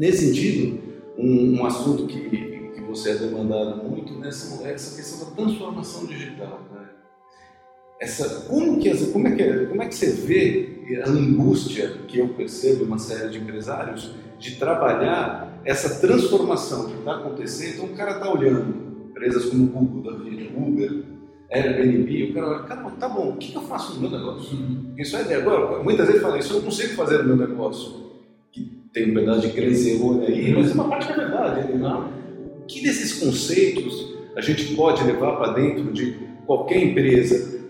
Nesse 0.00 0.28
sentido, 0.28 0.80
um, 1.18 1.58
um 1.58 1.66
assunto 1.66 2.06
que, 2.06 2.30
que 2.30 2.80
você 2.88 3.10
é 3.10 3.14
demandado 3.16 3.86
muito 3.86 4.14
né, 4.14 4.30
é 4.64 4.72
essa 4.72 4.96
questão 4.96 5.28
da 5.28 5.34
transformação 5.36 6.06
digital. 6.06 6.62
Né? 6.72 6.88
Essa, 8.00 8.46
como, 8.48 8.78
que, 8.80 9.06
como, 9.08 9.28
é 9.28 9.36
que, 9.36 9.66
como 9.66 9.82
é 9.82 9.86
que 9.86 9.94
você 9.94 10.10
vê 10.12 11.02
a 11.04 11.10
angústia 11.10 11.98
que 12.08 12.18
eu 12.18 12.30
percebo 12.30 12.84
em 12.84 12.86
uma 12.86 12.98
série 12.98 13.28
de 13.28 13.40
empresários 13.40 14.14
de 14.38 14.56
trabalhar 14.56 15.60
essa 15.66 16.00
transformação 16.00 16.86
que 16.86 16.94
está 16.94 17.16
acontecendo. 17.16 17.74
Então 17.74 17.84
o 17.84 17.94
cara 17.94 18.12
está 18.12 18.32
olhando 18.32 19.10
empresas 19.10 19.50
como 19.50 19.66
Google, 19.66 20.12
da 20.12 20.18
vida, 20.24 20.50
Uber, 20.56 21.04
Airbnb, 21.52 22.30
o 22.30 22.32
cara 22.32 22.48
olha, 22.48 22.62
cara, 22.62 22.90
tá 22.92 23.06
bom, 23.06 23.32
o 23.32 23.36
que 23.36 23.54
eu 23.54 23.60
faço 23.60 23.96
no 23.96 24.08
meu 24.08 24.18
negócio? 24.18 24.56
Porque 24.86 25.02
isso 25.02 25.14
é. 25.14 25.34
Agora, 25.34 25.82
muitas 25.82 26.06
vezes 26.06 26.22
fala, 26.22 26.38
isso 26.38 26.54
eu 26.54 26.56
não 26.56 26.64
consigo 26.64 26.94
fazer 26.94 27.18
no 27.18 27.36
meu 27.36 27.48
negócio. 27.48 28.09
Que 28.92 29.00
tem 29.00 29.10
um 29.10 29.14
pedaço 29.14 29.40
de 29.42 29.52
crescer 29.52 30.00
aí, 30.26 30.52
mas 30.52 30.70
é 30.70 30.74
uma 30.74 30.88
parte 30.88 31.06
que 31.06 31.12
é 31.12 31.16
verdade. 31.16 31.72
Né? 31.72 32.10
O 32.60 32.66
que 32.66 32.82
desses 32.82 33.20
conceitos 33.20 34.14
a 34.36 34.40
gente 34.40 34.74
pode 34.74 35.04
levar 35.04 35.36
para 35.36 35.52
dentro 35.52 35.92
de 35.92 36.16
qualquer 36.46 36.82
empresa? 36.82 37.60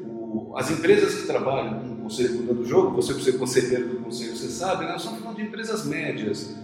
As 0.56 0.70
empresas 0.70 1.20
que 1.20 1.26
trabalham 1.26 1.90
conselho 2.10 2.34
mudando 2.34 2.60
o 2.60 2.66
jogo, 2.66 2.96
você 2.96 3.14
por 3.14 3.22
ser 3.22 3.38
conselheiro 3.38 3.88
do 3.88 3.96
conselho, 3.98 4.36
você 4.36 4.48
sabe, 4.48 4.84
né? 4.84 4.92
nós 4.92 5.02
estamos 5.02 5.20
falando 5.20 5.36
de 5.36 5.44
empresas 5.44 5.86
médias. 5.86 6.56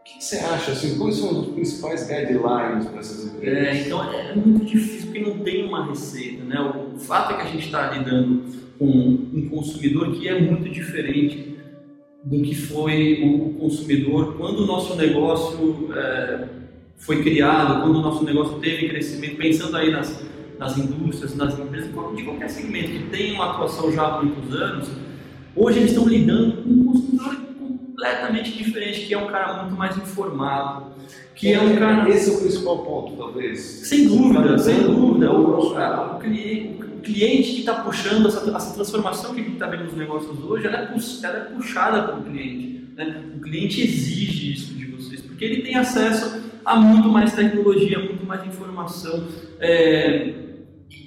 O 0.00 0.04
que 0.04 0.22
você 0.22 0.36
acha, 0.36 0.72
assim, 0.72 0.98
quais 0.98 1.16
são 1.16 1.40
os 1.40 1.48
principais 1.48 2.06
guidelines 2.06 2.86
para 2.86 3.00
essas 3.00 3.24
empresas? 3.24 3.58
É, 3.58 3.80
então 3.80 4.12
é 4.12 4.34
muito 4.36 4.64
difícil 4.64 5.06
porque 5.06 5.20
não 5.20 5.38
tem 5.38 5.66
uma 5.66 5.86
receita, 5.86 6.44
né? 6.44 6.60
O 6.94 6.98
fato 6.98 7.32
é 7.32 7.36
que 7.36 7.42
a 7.42 7.50
gente 7.50 7.66
está 7.66 7.90
lidando 7.90 8.44
com 8.78 8.86
um 8.86 9.48
consumidor 9.48 10.12
que 10.12 10.28
é 10.28 10.40
muito 10.40 10.68
diferente 10.68 11.56
do 12.24 12.42
que 12.42 12.54
foi 12.54 13.22
o 13.22 13.54
consumidor 13.54 14.34
quando 14.36 14.60
o 14.60 14.66
nosso 14.66 14.96
negócio 14.96 15.90
é, 15.94 16.48
foi 16.96 17.22
criado, 17.22 17.82
quando 17.82 17.96
o 17.96 18.02
nosso 18.02 18.24
negócio 18.24 18.58
teve 18.58 18.88
crescimento, 18.88 19.36
pensando 19.36 19.76
aí 19.76 19.90
nas 19.90 20.24
nas 20.58 20.78
indústrias, 20.78 21.34
nas 21.34 21.58
empresas, 21.58 21.88
de 21.88 22.22
qualquer 22.22 22.48
segmento 22.48 22.90
que 22.90 23.02
tem 23.10 23.32
uma 23.32 23.50
atuação 23.50 23.92
já 23.92 24.02
há 24.02 24.22
muitos 24.22 24.54
anos, 24.54 24.88
hoje 25.54 25.78
eles 25.78 25.90
estão 25.90 26.08
lidando 26.08 26.62
com 26.62 26.70
um 26.70 26.84
consumidor 26.84 27.36
completamente 27.58 28.52
diferente, 28.52 29.06
que 29.06 29.14
é 29.14 29.18
um 29.18 29.26
cara 29.26 29.62
muito 29.62 29.76
mais 29.76 29.96
informado, 29.96 30.92
que 31.34 31.52
é 31.52 31.60
um 31.60 31.76
cara... 31.76 32.08
Esse 32.08 32.30
é 32.30 32.34
o 32.34 32.40
principal 32.40 32.78
ponto, 32.84 33.16
talvez. 33.16 33.60
Sem 33.60 34.06
dúvida, 34.06 34.58
sem 34.58 34.82
dúvida. 34.82 35.32
O, 35.32 35.60
o, 35.60 36.18
cliente, 36.18 36.82
o 36.82 37.00
cliente 37.00 37.52
que 37.52 37.60
está 37.60 37.74
puxando 37.74 38.28
essa, 38.28 38.50
essa, 38.56 38.74
transformação 38.74 39.34
que 39.34 39.40
a 39.40 39.44
gente 39.44 39.54
está 39.54 39.66
vendo 39.66 39.84
nos 39.84 39.96
negócios 39.96 40.38
hoje, 40.42 40.66
ela 40.66 40.78
é, 40.78 40.94
ela 41.24 41.36
é 41.36 41.40
puxada 41.54 42.02
pelo 42.02 42.22
cliente. 42.22 42.84
Né? 42.96 43.22
O 43.36 43.40
cliente 43.40 43.82
exige 43.82 44.52
isso 44.52 44.74
de 44.74 44.86
vocês, 44.86 45.20
porque 45.20 45.44
ele 45.44 45.62
tem 45.62 45.74
acesso 45.76 46.42
a 46.64 46.76
muito 46.76 47.08
mais 47.08 47.32
tecnologia, 47.34 47.98
muito 47.98 48.24
mais 48.24 48.46
informação. 48.46 49.26
É, 49.58 50.43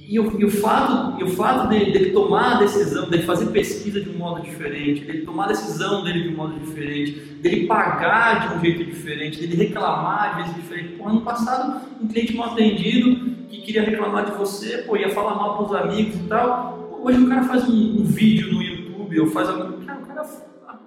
e 0.09 0.17
o, 0.21 0.39
e 0.39 0.45
o 0.45 0.49
fato, 0.49 1.19
e 1.19 1.23
o 1.25 1.27
fato 1.27 1.67
dele, 1.67 1.91
dele, 1.91 2.11
tomar 2.11 2.55
a 2.55 2.59
decisão, 2.59 3.09
dele 3.09 3.23
fazer 3.23 3.47
pesquisa 3.47 3.99
de 3.99 4.09
um 4.09 4.17
modo 4.17 4.41
diferente, 4.41 5.03
dele 5.03 5.25
tomar 5.25 5.45
a 5.45 5.47
decisão 5.49 6.01
dele 6.01 6.23
de 6.23 6.29
um 6.29 6.37
modo 6.37 6.57
diferente, 6.57 7.19
dele 7.41 7.67
pagar 7.67 8.47
de 8.47 8.55
um 8.55 8.61
jeito 8.61 8.85
diferente, 8.85 9.37
dele 9.37 9.57
reclamar 9.57 10.37
de 10.37 10.41
vezes 10.43 10.55
diferente. 10.55 10.93
Pô, 10.93 11.09
ano 11.09 11.21
passado, 11.21 11.81
um 12.01 12.07
cliente 12.07 12.33
mal 12.37 12.51
atendido 12.51 13.35
que 13.49 13.57
queria 13.61 13.83
reclamar 13.83 14.23
de 14.23 14.31
você, 14.31 14.77
pô, 14.77 14.95
ia 14.95 15.09
falar 15.09 15.35
mal 15.35 15.57
para 15.57 15.65
os 15.65 15.75
amigos 15.75 16.15
e 16.15 16.23
tal. 16.29 16.87
Pô, 16.89 17.09
hoje 17.09 17.19
o 17.19 17.27
cara 17.27 17.43
faz 17.43 17.67
um, 17.67 17.99
um, 17.99 18.05
vídeo 18.05 18.53
no 18.53 18.63
YouTube 18.63 19.19
ou 19.19 19.27
faz 19.27 19.49
algum. 19.49 19.85
Cara, 19.85 19.99
o 19.99 20.05
cara 20.05 20.25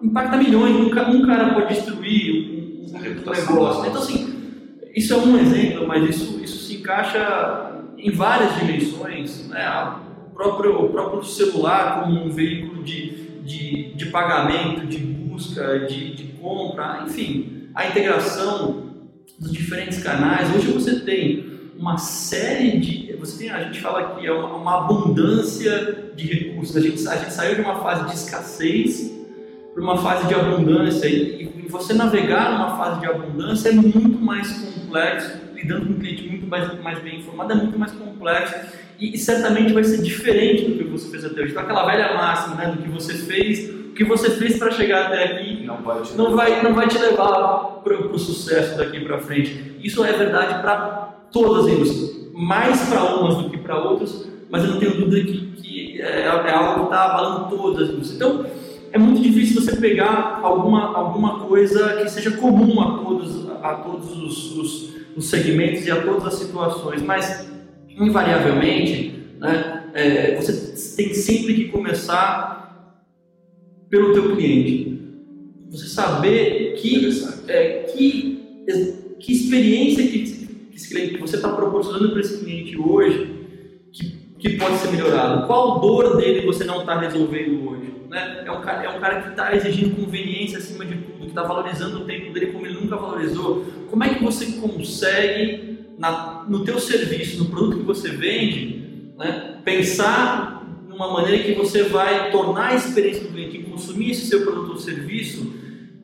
impacta 0.02 0.36
milhões, 0.38 0.76
um, 0.76 0.86
um 0.86 1.26
cara 1.26 1.52
pode 1.52 1.74
destruir 1.74 2.88
um, 2.90 2.96
um 2.96 3.00
negócio. 3.02 3.86
Então, 3.86 4.00
assim, 4.00 4.34
isso 4.96 5.12
é 5.12 5.16
um 5.18 5.38
exemplo, 5.38 5.86
mas 5.86 6.08
isso, 6.08 6.42
isso 6.42 6.56
se 6.66 6.76
encaixa 6.76 7.69
em 8.02 8.10
várias 8.10 8.56
dimensões, 8.56 9.48
né? 9.48 9.94
o, 10.26 10.34
próprio, 10.34 10.84
o 10.84 10.88
próprio 10.88 11.22
celular 11.22 12.02
como 12.02 12.24
um 12.24 12.30
veículo 12.30 12.82
de, 12.82 13.40
de, 13.44 13.94
de 13.94 14.06
pagamento, 14.06 14.86
de 14.86 14.98
busca, 14.98 15.80
de, 15.80 16.14
de 16.14 16.24
compra, 16.40 17.04
enfim, 17.06 17.68
a 17.74 17.86
integração 17.86 18.90
dos 19.38 19.52
diferentes 19.52 20.02
canais. 20.02 20.54
Hoje 20.54 20.72
você 20.72 21.00
tem 21.00 21.50
uma 21.78 21.96
série 21.98 22.78
de. 22.78 23.10
Você 23.18 23.38
tem, 23.38 23.50
a 23.50 23.62
gente 23.64 23.80
fala 23.80 24.14
que 24.14 24.26
é 24.26 24.32
uma, 24.32 24.56
uma 24.56 24.84
abundância 24.84 26.10
de 26.16 26.26
recursos. 26.26 26.76
A 26.76 26.80
gente, 26.80 27.06
a 27.06 27.16
gente 27.16 27.32
saiu 27.32 27.54
de 27.54 27.60
uma 27.60 27.76
fase 27.76 28.06
de 28.06 28.14
escassez 28.14 29.12
para 29.74 29.82
uma 29.82 29.98
fase 29.98 30.26
de 30.26 30.34
abundância 30.34 31.06
e, 31.06 31.44
e 31.44 31.68
você 31.68 31.94
navegar 31.94 32.52
numa 32.52 32.76
fase 32.76 33.00
de 33.00 33.06
abundância 33.06 33.68
é 33.68 33.72
muito 33.72 34.18
mais 34.18 34.50
complexo 34.52 35.38
lidando 35.54 35.86
com 35.86 35.92
um 35.92 35.98
cliente 35.98 36.26
muito 36.26 36.39
mais, 36.50 36.82
mais 36.82 36.98
bem 36.98 37.20
informado, 37.20 37.52
é 37.52 37.56
muito 37.56 37.78
mais 37.78 37.92
complexo 37.92 38.54
e, 38.98 39.14
e, 39.14 39.18
certamente 39.18 39.72
vai 39.72 39.82
ser 39.82 40.02
diferente 40.02 40.64
do 40.64 40.76
que 40.76 40.84
você 40.84 41.08
fez 41.10 41.24
até 41.24 41.40
hoje. 41.40 41.52
Então, 41.52 41.62
aquela 41.62 41.86
velha 41.86 42.12
máxima 42.14 42.56
né, 42.56 42.66
do 42.66 42.82
que 42.82 42.88
você 42.90 43.14
fez, 43.14 43.70
o 43.70 43.94
que 43.94 44.04
você 44.04 44.30
fez 44.30 44.58
para 44.58 44.70
chegar 44.70 45.06
até 45.06 45.24
aqui 45.24 45.64
não 45.64 45.78
vai 45.78 46.02
te, 46.02 46.14
não 46.14 46.36
vai, 46.36 46.62
não 46.62 46.74
vai 46.74 46.86
te 46.86 46.98
levar 46.98 47.80
para 47.82 47.94
o 47.94 48.18
sucesso 48.18 48.76
daqui 48.76 49.00
para 49.00 49.18
frente. 49.18 49.78
Isso 49.82 50.04
é 50.04 50.12
verdade 50.12 50.60
para 50.60 51.14
todas 51.32 51.64
as 51.66 51.72
indústrias, 51.72 52.30
mais 52.34 52.88
para 52.88 53.04
umas 53.16 53.36
do 53.36 53.50
que 53.50 53.56
para 53.56 53.78
outras, 53.78 54.28
mas 54.50 54.64
eu 54.64 54.72
não 54.72 54.78
tenho 54.78 54.96
dúvida 54.96 55.24
que, 55.24 55.46
que 55.62 56.02
é, 56.02 56.22
é 56.22 56.28
algo 56.28 56.80
que 56.80 56.84
está 56.86 57.04
abalando 57.04 57.56
todas 57.56 57.88
as 57.88 57.94
indústrias. 57.94 58.16
Então, 58.16 58.46
é 58.92 58.98
muito 58.98 59.20
difícil 59.20 59.60
você 59.60 59.76
pegar 59.76 60.40
alguma, 60.42 60.96
alguma 60.96 61.40
coisa 61.40 62.02
que 62.02 62.08
seja 62.08 62.32
comum 62.32 62.80
a 62.80 62.98
todos, 62.98 63.48
a 63.62 63.74
todos 63.74 64.16
os, 64.16 64.56
os 64.56 65.00
os 65.16 65.26
segmentos 65.26 65.86
e 65.86 65.90
a 65.90 66.02
todas 66.02 66.26
as 66.26 66.34
situações, 66.34 67.02
mas 67.02 67.48
invariavelmente, 67.88 69.14
né, 69.38 69.90
é, 69.94 70.36
você 70.36 70.96
tem 70.96 71.14
sempre 71.14 71.54
que 71.54 71.64
começar 71.66 73.04
pelo 73.88 74.12
teu 74.12 74.36
cliente. 74.36 74.98
Você 75.70 75.86
saber 75.88 76.74
que, 76.74 77.08
é, 77.48 77.82
que, 77.92 78.42
que 79.18 79.32
experiência 79.32 80.06
que, 80.06 80.48
que, 80.70 81.08
que 81.10 81.18
você 81.18 81.36
está 81.36 81.48
proporcionando 81.50 82.10
para 82.10 82.20
esse 82.20 82.38
cliente 82.38 82.76
hoje 82.76 83.30
que, 83.92 84.10
que 84.38 84.56
pode 84.56 84.78
ser 84.78 84.90
melhorado. 84.90 85.46
Qual 85.46 85.80
dor 85.80 86.16
dele 86.16 86.46
você 86.46 86.64
não 86.64 86.80
está 86.80 86.98
resolvendo 86.98 87.68
hoje? 87.68 87.89
Né? 88.10 88.42
É, 88.44 88.50
um 88.50 88.60
cara, 88.60 88.84
é 88.84 88.88
um 88.88 89.00
cara 89.00 89.22
que 89.22 89.28
está 89.28 89.54
exigindo 89.54 89.94
conveniência 89.94 90.58
acima 90.58 90.84
de 90.84 90.96
tudo, 90.96 91.20
que 91.20 91.26
está 91.26 91.44
valorizando 91.44 92.02
o 92.02 92.04
tempo 92.04 92.32
dele 92.32 92.48
como 92.48 92.66
ele 92.66 92.80
nunca 92.80 92.96
valorizou. 92.96 93.64
Como 93.88 94.02
é 94.02 94.08
que 94.12 94.24
você 94.24 94.46
consegue, 94.46 95.86
na, 95.96 96.44
no 96.48 96.64
teu 96.64 96.80
serviço, 96.80 97.38
no 97.38 97.48
produto 97.48 97.78
que 97.78 97.84
você 97.84 98.10
vende, 98.10 99.12
né, 99.16 99.60
pensar 99.64 100.66
numa 100.88 101.12
maneira 101.12 101.44
que 101.44 101.52
você 101.52 101.84
vai 101.84 102.32
tornar 102.32 102.70
a 102.70 102.74
experiência 102.74 103.22
do 103.22 103.28
cliente 103.28 103.58
em 103.58 103.62
consumir 103.62 104.10
esse 104.10 104.26
seu 104.26 104.42
produto 104.42 104.72
ou 104.72 104.78
serviço, 104.78 105.54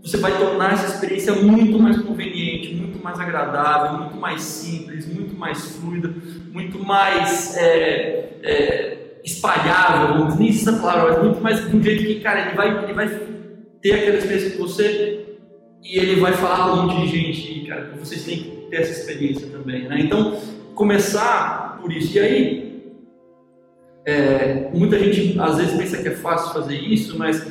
você 0.01 0.19
vai 0.19 0.39
tornar 0.39 0.75
essa 0.75 0.87
experiência 0.87 1.35
muito 1.35 1.77
mais 1.77 2.01
conveniente, 2.01 2.73
muito 2.73 3.03
mais 3.03 3.19
agradável, 3.19 3.99
muito 3.99 4.17
mais 4.17 4.43
simples, 4.43 5.13
muito 5.13 5.35
mais 5.35 5.77
fluida, 5.77 6.15
muito 6.53 6.79
mais 6.79 7.57
é, 7.57 8.39
é, 8.45 9.06
espalhável, 9.27 10.19
não 10.19 10.37
nem 10.37 10.55
palavra, 10.81 11.15
mas 11.15 11.23
muito 11.25 11.41
mais 11.41 11.69
de 11.69 11.77
um 11.77 11.83
jeito 11.83 12.07
que, 12.07 12.21
cara, 12.21 12.47
ele 12.47 12.57
vai, 12.57 12.85
ele 12.85 12.93
vai 12.93 13.09
ter 13.83 13.93
aquela 13.93 14.19
experiência 14.19 14.51
com 14.53 14.63
você 14.63 15.27
e 15.83 15.99
ele 15.99 16.21
vai 16.21 16.33
falar 16.33 16.71
com 16.71 16.77
um 16.77 16.87
monte 16.87 17.03
de 17.03 17.33
gente, 17.33 17.67
cara, 17.67 17.93
vocês 17.99 18.25
têm 18.25 18.39
que 18.39 18.51
ter 18.71 18.77
essa 18.77 18.93
experiência 18.93 19.49
também, 19.49 19.89
né? 19.89 19.99
Então, 20.01 20.41
começar 20.77 21.79
por 21.81 21.93
isso. 21.93 22.17
E 22.17 22.21
aí, 22.21 22.83
é, 24.07 24.71
muita 24.73 24.97
gente 24.99 25.39
às 25.41 25.57
vezes 25.57 25.77
pensa 25.77 26.01
que 26.01 26.09
é 26.09 26.15
fácil 26.15 26.53
fazer 26.53 26.77
isso, 26.77 27.19
mas 27.19 27.45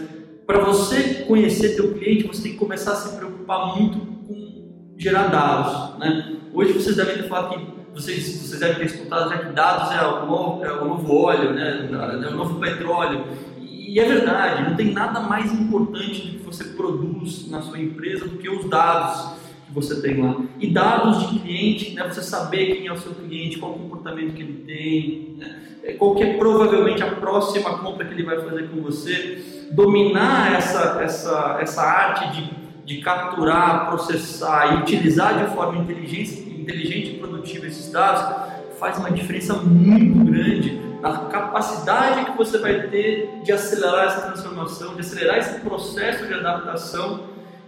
para 0.48 0.60
você 0.60 1.25
conhecer 1.27 1.75
teu 1.75 1.94
cliente, 1.94 2.25
você 2.25 2.44
tem 2.44 2.51
que 2.53 2.58
começar 2.58 2.94
a 2.94 2.96
se 2.96 3.17
preocupar 3.17 3.77
muito 3.77 4.00
com 4.00 4.94
gerar 4.98 5.27
dados, 5.27 6.00
né? 6.00 6.38
Hoje 6.53 6.72
vocês 6.72 6.96
devem 6.96 7.17
ter 7.17 7.27
falado 7.27 7.50
que 7.50 7.85
vocês, 7.96 8.42
vocês 8.42 8.60
devem 8.60 8.75
ter 8.75 8.86
escutado 8.86 9.30
já 9.30 9.38
que 9.38 9.54
dados 9.54 9.92
é 9.92 10.06
o 10.06 10.25
novo, 10.25 10.66
é 10.66 10.72
o 10.72 10.86
novo 10.86 11.16
óleo, 11.16 11.54
né? 11.54 11.90
é 11.92 12.28
o 12.28 12.36
novo 12.36 12.60
petróleo. 12.60 13.25
E 13.62 13.98
é 13.98 14.06
verdade, 14.06 14.70
não 14.70 14.75
tem 14.75 14.92
nada 14.92 15.22
mais 15.22 15.54
importante 15.54 16.28
do 16.28 16.40
que 16.40 16.46
você 16.46 16.66
produz 16.66 17.50
na 17.50 17.62
sua 17.62 17.80
empresa 17.80 18.28
do 18.28 18.38
que 18.38 18.50
os 18.50 18.70
dados 18.70 19.38
que 19.66 19.74
você 19.74 20.02
tem 20.02 20.22
lá. 20.22 20.36
E 20.60 20.68
dados 20.68 21.20
de 21.20 21.40
cliente, 21.40 21.94
né? 21.94 22.04
você 22.04 22.22
saber 22.22 22.75
quem 22.75 22.88
é 22.88 22.92
o 22.92 22.98
seu 22.98 23.14
cliente, 23.14 23.58
qual 23.58 23.72
o 23.72 23.80
comportamento 23.80 24.34
que 24.34 24.42
ele 24.42 24.64
tem, 24.66 25.36
né? 25.38 25.62
É, 25.82 25.94
qual 25.94 26.18
é 26.18 26.34
provavelmente 26.34 27.04
a 27.04 27.12
próxima 27.12 27.78
compra 27.78 28.06
que 28.06 28.14
ele 28.14 28.24
vai 28.24 28.42
fazer 28.42 28.70
com 28.70 28.82
você. 28.82 29.68
Dominar 29.72 30.56
essa, 30.56 31.00
essa, 31.02 31.58
essa 31.62 31.82
arte 31.82 32.42
de 32.42 32.66
de 32.86 33.02
capturar, 33.02 33.88
processar 33.88 34.75
e 34.75 34.78
utilizar 34.84 35.44
de 35.44 35.56
forma 35.56 35.82
inteligente, 35.82 36.45
inteligente 36.65 37.12
e 37.12 37.19
produtiva 37.19 37.67
esses 37.67 37.91
dados, 37.91 38.55
faz 38.79 38.98
uma 38.98 39.12
diferença 39.12 39.53
muito 39.53 40.25
grande 40.25 40.81
na 41.01 41.17
capacidade 41.25 42.25
que 42.25 42.38
você 42.38 42.57
vai 42.57 42.88
ter 42.88 43.29
de 43.43 43.51
acelerar 43.51 44.07
essa 44.07 44.22
transformação, 44.22 44.95
de 44.95 45.01
acelerar 45.01 45.38
esse 45.38 45.60
processo 45.60 46.25
de 46.25 46.34
adaptação, 46.34 47.22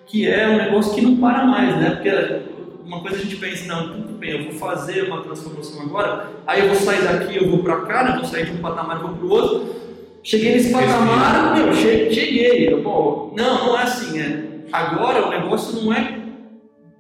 que 0.08 0.28
é 0.28 0.48
um 0.48 0.58
negócio 0.58 0.96
que 0.96 1.02
não 1.02 1.18
para 1.18 1.46
mais, 1.46 1.78
né? 1.78 1.92
Porque 1.92 2.42
uma 2.84 3.02
coisa 3.02 3.18
a 3.18 3.20
gente 3.20 3.36
pensa, 3.36 3.68
não, 3.68 3.90
tudo 3.90 4.18
bem, 4.18 4.32
eu 4.32 4.44
vou 4.46 4.54
fazer 4.54 5.04
uma 5.04 5.22
transformação 5.22 5.82
agora, 5.82 6.32
aí 6.48 6.62
eu 6.62 6.70
vou 6.70 6.78
sair 6.78 7.04
daqui, 7.04 7.38
eu 7.38 7.50
vou 7.50 7.60
para 7.60 7.82
cá, 7.82 8.04
né? 8.04 8.16
vou 8.16 8.26
sair 8.26 8.46
de 8.46 8.54
um 8.54 8.58
patamar 8.58 8.98
e 8.98 9.02
vou 9.02 9.10
para 9.12 9.26
o 9.26 9.30
outro. 9.30 9.76
Cheguei 10.24 10.54
nesse 10.54 10.72
patamar, 10.72 11.56
meu, 11.56 11.74
cheguei. 11.74 12.76
Bom, 12.82 13.34
não, 13.38 13.68
não 13.68 13.80
é 13.80 13.84
assim, 13.84 14.20
é. 14.20 14.44
Agora 14.72 15.28
o 15.28 15.30
negócio 15.30 15.82
não 15.82 15.94
é 15.94 16.27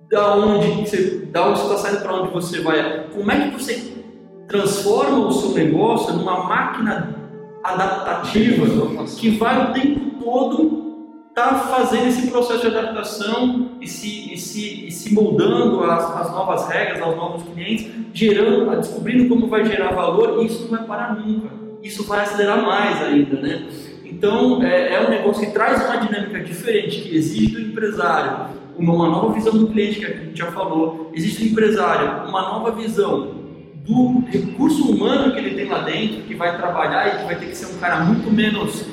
da 0.10 0.36
onde 0.36 0.68
você, 0.82 1.30
você 1.32 1.64
está 1.64 1.78
saindo 1.78 2.02
para 2.02 2.14
onde 2.14 2.32
você 2.32 2.62
vai. 2.62 3.06
Como 3.14 3.32
é 3.32 3.50
que 3.50 3.62
você 3.62 3.94
transforma 4.48 5.28
o 5.28 5.32
seu 5.32 5.52
negócio 5.52 6.14
numa 6.14 6.44
máquina 6.46 7.16
adaptativa 7.64 8.66
que 9.20 9.32
vai 9.32 9.70
o 9.70 9.74
tempo 9.74 10.24
todo 10.24 10.88
estar 11.30 11.50
tá 11.50 11.60
fazendo 11.60 12.08
esse 12.08 12.28
processo 12.28 12.62
de 12.62 12.76
adaptação 12.76 13.72
e 13.82 13.88
se, 13.88 14.34
e 14.34 14.38
se, 14.38 14.88
e 14.88 14.92
se 14.92 15.14
moldando 15.14 15.84
às, 15.84 16.04
às, 16.22 16.32
novas 16.32 16.68
regras, 16.68 17.02
aos 17.02 17.16
novos 17.16 17.44
clientes, 17.44 17.92
gerando, 18.14 18.76
descobrindo 18.78 19.28
como 19.30 19.48
vai 19.48 19.64
gerar 19.66 19.94
valor, 19.94 20.42
e 20.42 20.48
isso 20.48 20.64
não 20.64 20.78
vai 20.78 20.88
parar 20.88 21.16
nunca. 21.16 21.50
Isso 21.84 22.04
vai 22.06 22.22
acelerar 22.22 22.66
mais 22.66 23.04
ainda, 23.04 23.40
né? 23.40 23.68
Então, 24.04 24.64
é, 24.64 24.94
é 24.96 25.06
um 25.06 25.10
negócio 25.10 25.46
que 25.46 25.52
traz 25.52 25.86
uma 25.86 25.98
dinâmica 25.98 26.40
diferente, 26.40 27.02
que 27.02 27.16
exige 27.16 27.52
do 27.52 27.62
empresário 27.62 28.48
uma, 28.78 29.10
nova 29.10 29.34
visão 29.34 29.58
do 29.58 29.68
cliente, 29.68 30.00
que 30.00 30.06
a 30.06 30.10
gente 30.10 30.38
já 30.38 30.52
falou, 30.52 31.12
existe 31.14 31.44
do 31.44 31.52
empresário 31.52 32.30
uma 32.30 32.42
nova 32.42 32.72
visão 32.72 33.36
do 33.76 34.24
recurso 34.28 34.92
humano 34.92 35.34
que 35.34 35.40
ele 35.40 35.56
tem 35.56 35.70
lá 35.70 35.80
dentro, 35.80 36.24
que 36.24 36.36
vai 36.36 36.58
trabalhar 36.58 37.08
e 37.08 37.18
que 37.20 37.26
vai 37.26 37.36
ter 37.36 37.48
que 37.48 37.56
ser 37.56 37.74
um 37.74 37.80
cara 37.80 38.04
muito 38.04 38.32
menos 38.32 38.86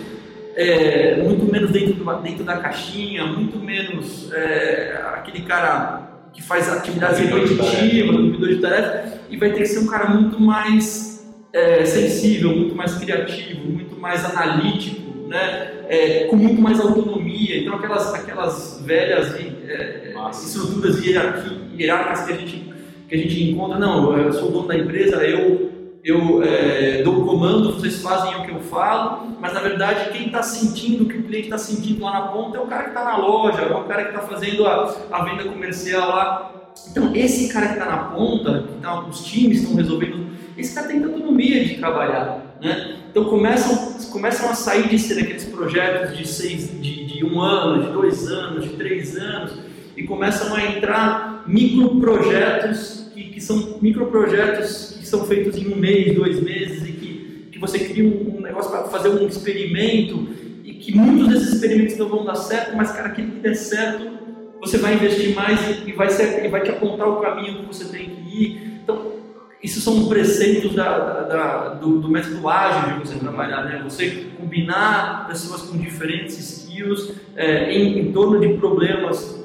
é, 0.56 1.20
muito 1.22 1.50
menos 1.50 1.70
dentro, 1.70 1.94
do, 1.94 2.22
dentro 2.22 2.44
da 2.44 2.58
caixinha, 2.58 3.26
muito 3.26 3.58
menos 3.58 4.32
é, 4.32 5.02
aquele 5.14 5.42
cara 5.42 6.28
que 6.32 6.42
faz 6.42 6.72
atividades 6.72 7.18
repetitivas, 7.18 8.16
cumpridor 8.16 8.48
de 8.48 8.56
tarefa, 8.56 9.18
e 9.30 9.36
vai 9.36 9.52
ter 9.52 9.60
que 9.60 9.66
ser 9.66 9.80
um 9.80 9.86
cara 9.86 10.10
muito 10.10 10.40
mais 10.40 11.24
é, 11.52 11.84
sensível, 11.84 12.54
muito 12.54 12.74
mais 12.74 12.94
criativo, 12.94 13.66
muito 13.66 13.96
mais 13.96 14.24
analítico, 14.24 15.28
né? 15.28 15.73
É, 15.88 16.24
com 16.24 16.36
muito 16.36 16.60
mais 16.60 16.80
autonomia. 16.80 17.60
Então, 17.60 17.74
aquelas, 17.74 18.14
aquelas 18.14 18.80
velhas 18.84 19.34
é, 19.34 20.14
estruturas 20.30 21.04
hierárquicas 21.04 22.26
que 22.26 22.32
a, 22.32 22.36
gente, 22.36 22.74
que 23.08 23.14
a 23.14 23.18
gente 23.18 23.50
encontra, 23.50 23.78
não, 23.78 24.16
eu 24.16 24.32
sou 24.32 24.48
o 24.48 24.52
dono 24.52 24.68
da 24.68 24.76
empresa, 24.76 25.16
eu 25.24 25.74
eu 26.04 26.42
é, 26.44 27.02
dou 27.02 27.22
o 27.22 27.26
comando, 27.26 27.72
vocês 27.72 28.02
fazem 28.02 28.36
o 28.36 28.44
que 28.44 28.50
eu 28.50 28.60
falo, 28.60 29.26
mas 29.40 29.54
na 29.54 29.60
verdade 29.60 30.10
quem 30.12 30.26
está 30.26 30.42
sentindo, 30.42 31.04
o 31.04 31.08
que 31.08 31.16
o 31.16 31.22
cliente 31.22 31.46
está 31.46 31.56
sentindo 31.56 32.04
lá 32.04 32.12
na 32.12 32.22
ponta 32.28 32.58
é 32.58 32.60
o 32.60 32.66
cara 32.66 32.82
que 32.82 32.88
está 32.90 33.04
na 33.04 33.16
loja, 33.16 33.62
é 33.62 33.74
o 33.74 33.84
cara 33.84 34.02
que 34.04 34.08
está 34.10 34.20
fazendo 34.20 34.66
a, 34.66 34.94
a, 35.10 35.24
venda 35.24 35.44
comercial 35.44 36.06
lá. 36.10 36.52
Então 36.90 37.10
esse 37.16 37.50
cara 37.50 37.68
que 37.68 37.72
está 37.72 37.86
na 37.86 37.96
ponta, 38.10 38.64
que 38.68 38.82
tá, 38.82 39.00
os 39.00 39.24
times 39.24 39.62
estão 39.62 39.76
resolvendo, 39.76 40.26
esse 40.58 40.74
cara 40.74 40.88
tem 40.88 41.02
autonomia 41.02 41.64
de 41.64 41.76
trabalhar. 41.78 42.54
Né? 42.60 42.96
Então 43.10 43.24
começam, 43.24 43.93
começam 44.14 44.48
a 44.48 44.54
sair 44.54 44.88
de 44.88 44.96
ser 44.96 45.18
aqueles 45.18 45.44
projetos 45.44 46.16
de, 46.16 46.26
seis, 46.26 46.70
de, 46.80 47.04
de 47.04 47.24
um 47.24 47.40
ano, 47.40 47.82
de 47.82 47.92
dois 47.92 48.28
anos, 48.28 48.62
de 48.62 48.76
três 48.76 49.16
anos, 49.16 49.58
e 49.96 50.04
começam 50.04 50.54
a 50.54 50.64
entrar 50.64 51.42
microprojetos 51.48 53.10
que, 53.12 53.24
que 53.24 53.40
são 53.40 53.76
microprojetos 53.82 54.98
que 55.00 55.06
são 55.06 55.26
feitos 55.26 55.56
em 55.56 55.66
um 55.66 55.76
mês, 55.76 56.14
dois 56.14 56.40
meses, 56.40 56.88
e 56.88 56.92
que, 56.92 57.48
que 57.50 57.58
você 57.58 57.80
cria 57.80 58.04
um, 58.04 58.36
um 58.38 58.40
negócio 58.40 58.70
para 58.70 58.84
fazer 58.84 59.08
um 59.08 59.26
experimento, 59.26 60.28
e 60.62 60.74
que 60.74 60.96
muitos 60.96 61.28
desses 61.34 61.54
experimentos 61.54 61.96
não 61.96 62.08
vão 62.08 62.24
dar 62.24 62.36
certo, 62.36 62.76
mas, 62.76 62.92
cara, 62.92 63.08
aquele 63.08 63.32
que 63.32 63.40
der 63.40 63.56
certo, 63.56 64.12
você 64.60 64.78
vai 64.78 64.94
investir 64.94 65.34
mais 65.34 65.58
e, 65.84 65.90
vai, 65.90 66.08
ser, 66.08 66.44
e 66.44 66.48
vai 66.48 66.62
te 66.62 66.70
apontar 66.70 67.08
o 67.08 67.20
caminho 67.20 67.58
que 67.58 67.66
você 67.66 67.84
tem 67.86 68.10
que 68.10 68.44
ir. 68.44 68.73
Isso 69.64 69.80
são 69.80 70.08
preceitos 70.08 70.74
da, 70.74 70.98
da, 70.98 71.22
da, 71.22 71.68
do, 71.70 71.98
do, 71.98 72.06
método 72.10 72.46
ágil 72.46 72.98
de 72.98 73.08
você 73.08 73.18
trabalhar, 73.18 73.64
né? 73.64 73.80
Você 73.82 74.26
combinar 74.38 75.26
pessoas 75.26 75.62
com 75.62 75.78
diferentes 75.78 76.38
skills 76.38 77.14
é, 77.34 77.72
em, 77.72 77.98
em 77.98 78.12
torno 78.12 78.38
de 78.38 78.58
problemas 78.58 79.42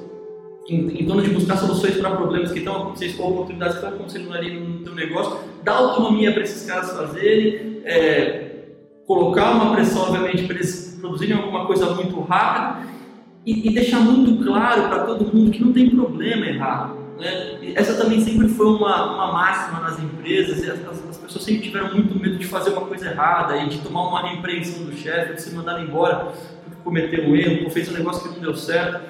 em, 0.68 1.02
em 1.02 1.06
torno 1.06 1.22
de 1.22 1.30
buscar 1.30 1.56
soluções 1.56 1.96
para 1.96 2.18
problemas 2.18 2.52
que 2.52 2.60
estão 2.60 2.82
acontecendo, 2.82 3.22
ou 3.22 3.32
oportunidades 3.32 3.78
que 3.78 3.86
estão 3.86 3.96
acontecendo 3.96 4.34
ali 4.34 4.60
no 4.60 4.84
teu 4.84 4.94
negócio, 4.94 5.40
dar 5.64 5.78
autonomia 5.78 6.34
para 6.34 6.44
esses 6.44 6.70
caras 6.70 6.92
fazerem, 6.92 7.82
é, 7.86 8.66
colocar 9.08 9.52
uma 9.52 9.74
pressão, 9.74 10.02
obviamente, 10.02 10.44
para 10.44 10.58
eles 10.58 10.98
produzirem 11.00 11.38
alguma 11.38 11.66
coisa 11.66 11.96
muito 11.96 12.20
rápida 12.20 12.90
e, 13.46 13.70
e 13.70 13.74
deixar 13.74 14.02
muito 14.02 14.44
claro 14.44 14.90
para 14.90 15.06
todo 15.06 15.34
mundo 15.34 15.50
que 15.50 15.64
não 15.64 15.72
tem 15.72 15.90
problema 15.90 16.46
errar. 16.46 16.99
Né? 17.20 17.74
Essa 17.76 17.96
também 17.96 18.22
sempre 18.22 18.48
foi 18.48 18.66
uma, 18.66 19.14
uma 19.14 19.34
máxima 19.34 19.82
nas 19.82 20.00
empresas, 20.00 20.64
e 20.64 20.72
as, 20.72 20.80
as, 21.10 21.18
pessoas 21.18 21.44
sempre 21.44 21.64
tiveram 21.64 21.94
muito 21.94 22.18
medo 22.18 22.38
de 22.38 22.48
fazer 22.48 22.72
uma 22.72 22.82
coisa 22.82 23.10
errada 23.10 23.58
e 23.58 23.68
de 23.68 23.80
tomar 23.80 24.08
uma 24.08 24.30
repreensão 24.30 24.86
do 24.86 24.96
chefe, 24.96 25.34
de 25.34 25.42
ser 25.42 25.54
mandado 25.54 25.84
embora 25.84 26.32
porque 26.64 26.82
cometeu 26.84 27.26
um 27.26 27.36
erro, 27.36 27.66
ou 27.66 27.70
fez 27.70 27.90
um 27.90 27.94
negócio 27.94 28.24
que 28.24 28.36
não 28.36 28.42
deu 28.42 28.56
certo. 28.56 29.02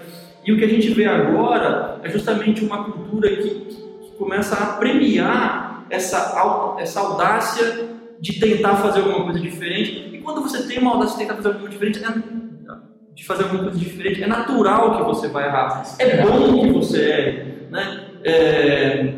E 0.46 0.52
o 0.52 0.58
que 0.58 0.64
a 0.64 0.68
gente 0.68 0.90
vê 0.90 1.06
agora 1.06 2.00
é 2.04 2.10
justamente 2.10 2.66
uma 2.66 2.86
cultura 2.86 3.30
que, 3.30 3.50
que 3.50 4.12
começa 4.18 4.56
a 4.56 4.74
premiar 4.74 5.86
essa, 5.90 6.76
essa 6.80 7.00
audácia 7.00 7.90
de 8.20 8.40
tentar 8.40 8.76
fazer 8.78 9.00
alguma 9.00 9.26
coisa 9.26 9.40
diferente. 9.40 10.10
E 10.14 10.18
quando 10.20 10.42
você 10.42 10.64
tem 10.68 10.80
uma 10.80 10.92
audácia 10.92 11.14
de 11.14 11.20
tentar 11.20 11.36
fazer 11.36 11.50
alguma 11.50 11.70
coisa 11.70 11.80
diferente, 11.80 12.04
é, 12.04 13.16
de 13.16 13.26
fazer 13.26 13.44
alguma 13.44 13.64
coisa 13.64 13.80
diferente, 13.80 14.24
é 14.24 14.28
natural 14.28 14.98
que 14.98 15.04
você 15.04 15.28
vai 15.28 15.48
errar. 15.48 15.84
É 16.00 16.22
bom 16.26 16.62
que 16.62 16.72
você 16.72 17.10
erre. 17.10 17.50
Né? 17.70 17.99
É, 18.30 19.14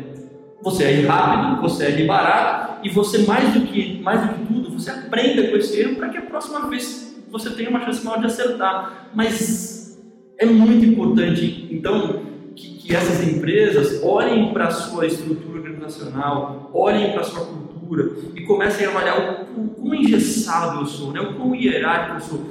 você 0.62 0.84
erre 0.84 1.06
rápido, 1.06 1.60
você 1.60 1.86
erre 1.86 2.06
barato, 2.06 2.86
e 2.86 2.88
você, 2.88 3.18
mais 3.18 3.52
do 3.52 3.60
que, 3.66 4.00
mais 4.00 4.22
do 4.22 4.34
que 4.34 4.46
tudo, 4.46 4.70
você 4.78 4.90
aprenda 4.90 5.48
com 5.48 5.56
esse 5.56 5.80
erro 5.80 5.96
para 5.96 6.08
que 6.08 6.18
a 6.18 6.22
próxima 6.22 6.68
vez 6.68 7.22
você 7.30 7.50
tenha 7.50 7.68
uma 7.68 7.84
chance 7.84 8.04
maior 8.04 8.20
de 8.20 8.26
acertar. 8.26 9.10
Mas 9.14 10.00
é 10.38 10.46
muito 10.46 10.84
importante, 10.84 11.68
então, 11.70 12.22
que, 12.56 12.78
que 12.78 12.94
essas 12.94 13.26
empresas 13.26 14.02
olhem 14.02 14.52
para 14.52 14.68
a 14.68 14.70
sua 14.70 15.06
estrutura 15.06 15.60
organizacional, 15.60 16.70
olhem 16.72 17.12
para 17.12 17.20
a 17.20 17.24
sua 17.24 17.44
cultura 17.44 18.10
e 18.34 18.40
comecem 18.42 18.86
a 18.86 18.90
avaliar 18.90 19.48
o, 19.56 19.60
o 19.60 19.68
quão 19.68 19.94
engessado 19.94 20.80
eu 20.80 20.86
sou, 20.86 21.12
né? 21.12 21.20
o 21.20 21.34
quão 21.34 21.54
hierárquico 21.54 22.16
eu 22.16 22.20
sou, 22.20 22.46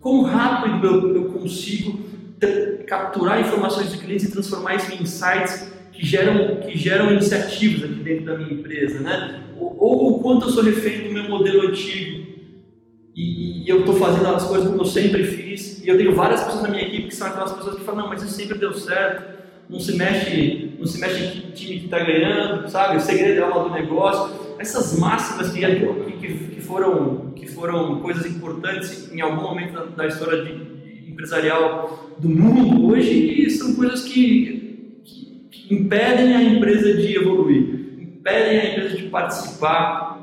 quão 0.00 0.22
rápido 0.22 0.86
eu, 0.86 1.14
eu 1.16 1.24
consigo 1.24 1.98
capturar 2.86 3.40
informações 3.40 3.90
de 3.90 3.98
clientes 3.98 4.28
e 4.28 4.32
transformar 4.32 4.74
isso 4.74 4.92
em 4.92 5.02
insights 5.02 5.73
que 5.94 6.04
geram, 6.04 6.56
que 6.56 6.76
geram 6.76 7.12
iniciativas 7.12 7.84
aqui 7.84 8.02
dentro 8.02 8.24
da 8.26 8.36
minha 8.36 8.52
empresa, 8.52 9.00
né? 9.00 9.44
Ou, 9.58 9.76
ou 9.78 10.16
o 10.16 10.18
quanto 10.20 10.46
eu 10.46 10.50
sou 10.50 10.62
refém 10.62 11.04
do 11.04 11.12
meu 11.12 11.28
modelo 11.28 11.68
antigo 11.68 12.24
e, 13.14 13.64
e 13.64 13.68
eu 13.68 13.80
estou 13.80 13.94
fazendo 13.94 14.26
as 14.26 14.44
coisas 14.44 14.68
como 14.68 14.80
eu 14.80 14.86
sempre 14.86 15.24
fiz. 15.24 15.82
E 15.84 15.88
eu 15.88 15.96
tenho 15.96 16.14
várias 16.14 16.42
pessoas 16.42 16.62
na 16.62 16.68
minha 16.68 16.82
equipe 16.82 17.08
que 17.08 17.14
são 17.14 17.28
aquelas 17.28 17.52
pessoas 17.52 17.76
que 17.76 17.84
falam: 17.84 18.02
não, 18.02 18.08
mas 18.08 18.22
isso 18.22 18.34
sempre 18.34 18.58
deu 18.58 18.74
certo. 18.74 19.34
Não 19.68 19.80
se 19.80 19.96
mexe, 19.96 20.72
não 20.78 20.86
se 20.86 21.00
mexe 21.00 21.38
em 21.38 21.50
time 21.52 21.78
que 21.78 21.84
está 21.86 21.98
ganhando, 21.98 22.68
sabe? 22.68 22.98
O 22.98 23.00
segredo 23.00 23.40
é 23.40 23.44
a 23.44 23.50
do 23.50 23.70
negócio. 23.70 24.56
Essas 24.58 24.98
máximas 24.98 25.50
que, 25.50 25.60
que, 25.60 26.34
que, 26.54 26.60
foram, 26.60 27.32
que 27.34 27.46
foram 27.46 28.00
coisas 28.00 28.26
importantes 28.26 29.10
em 29.10 29.20
algum 29.22 29.42
momento 29.42 29.72
da, 29.72 29.84
da 29.84 30.06
história 30.06 30.44
de, 30.44 30.52
de 30.52 31.10
empresarial 31.10 32.14
do 32.18 32.28
mundo 32.28 32.88
hoje 32.88 33.48
são 33.50 33.74
coisas 33.74 34.02
que 34.02 34.53
impedem 35.70 36.34
a 36.34 36.42
empresa 36.42 36.94
de 36.94 37.16
evoluir, 37.16 37.98
impedem 38.00 38.58
a 38.58 38.72
empresa 38.72 38.96
de 38.96 39.04
participar 39.04 40.14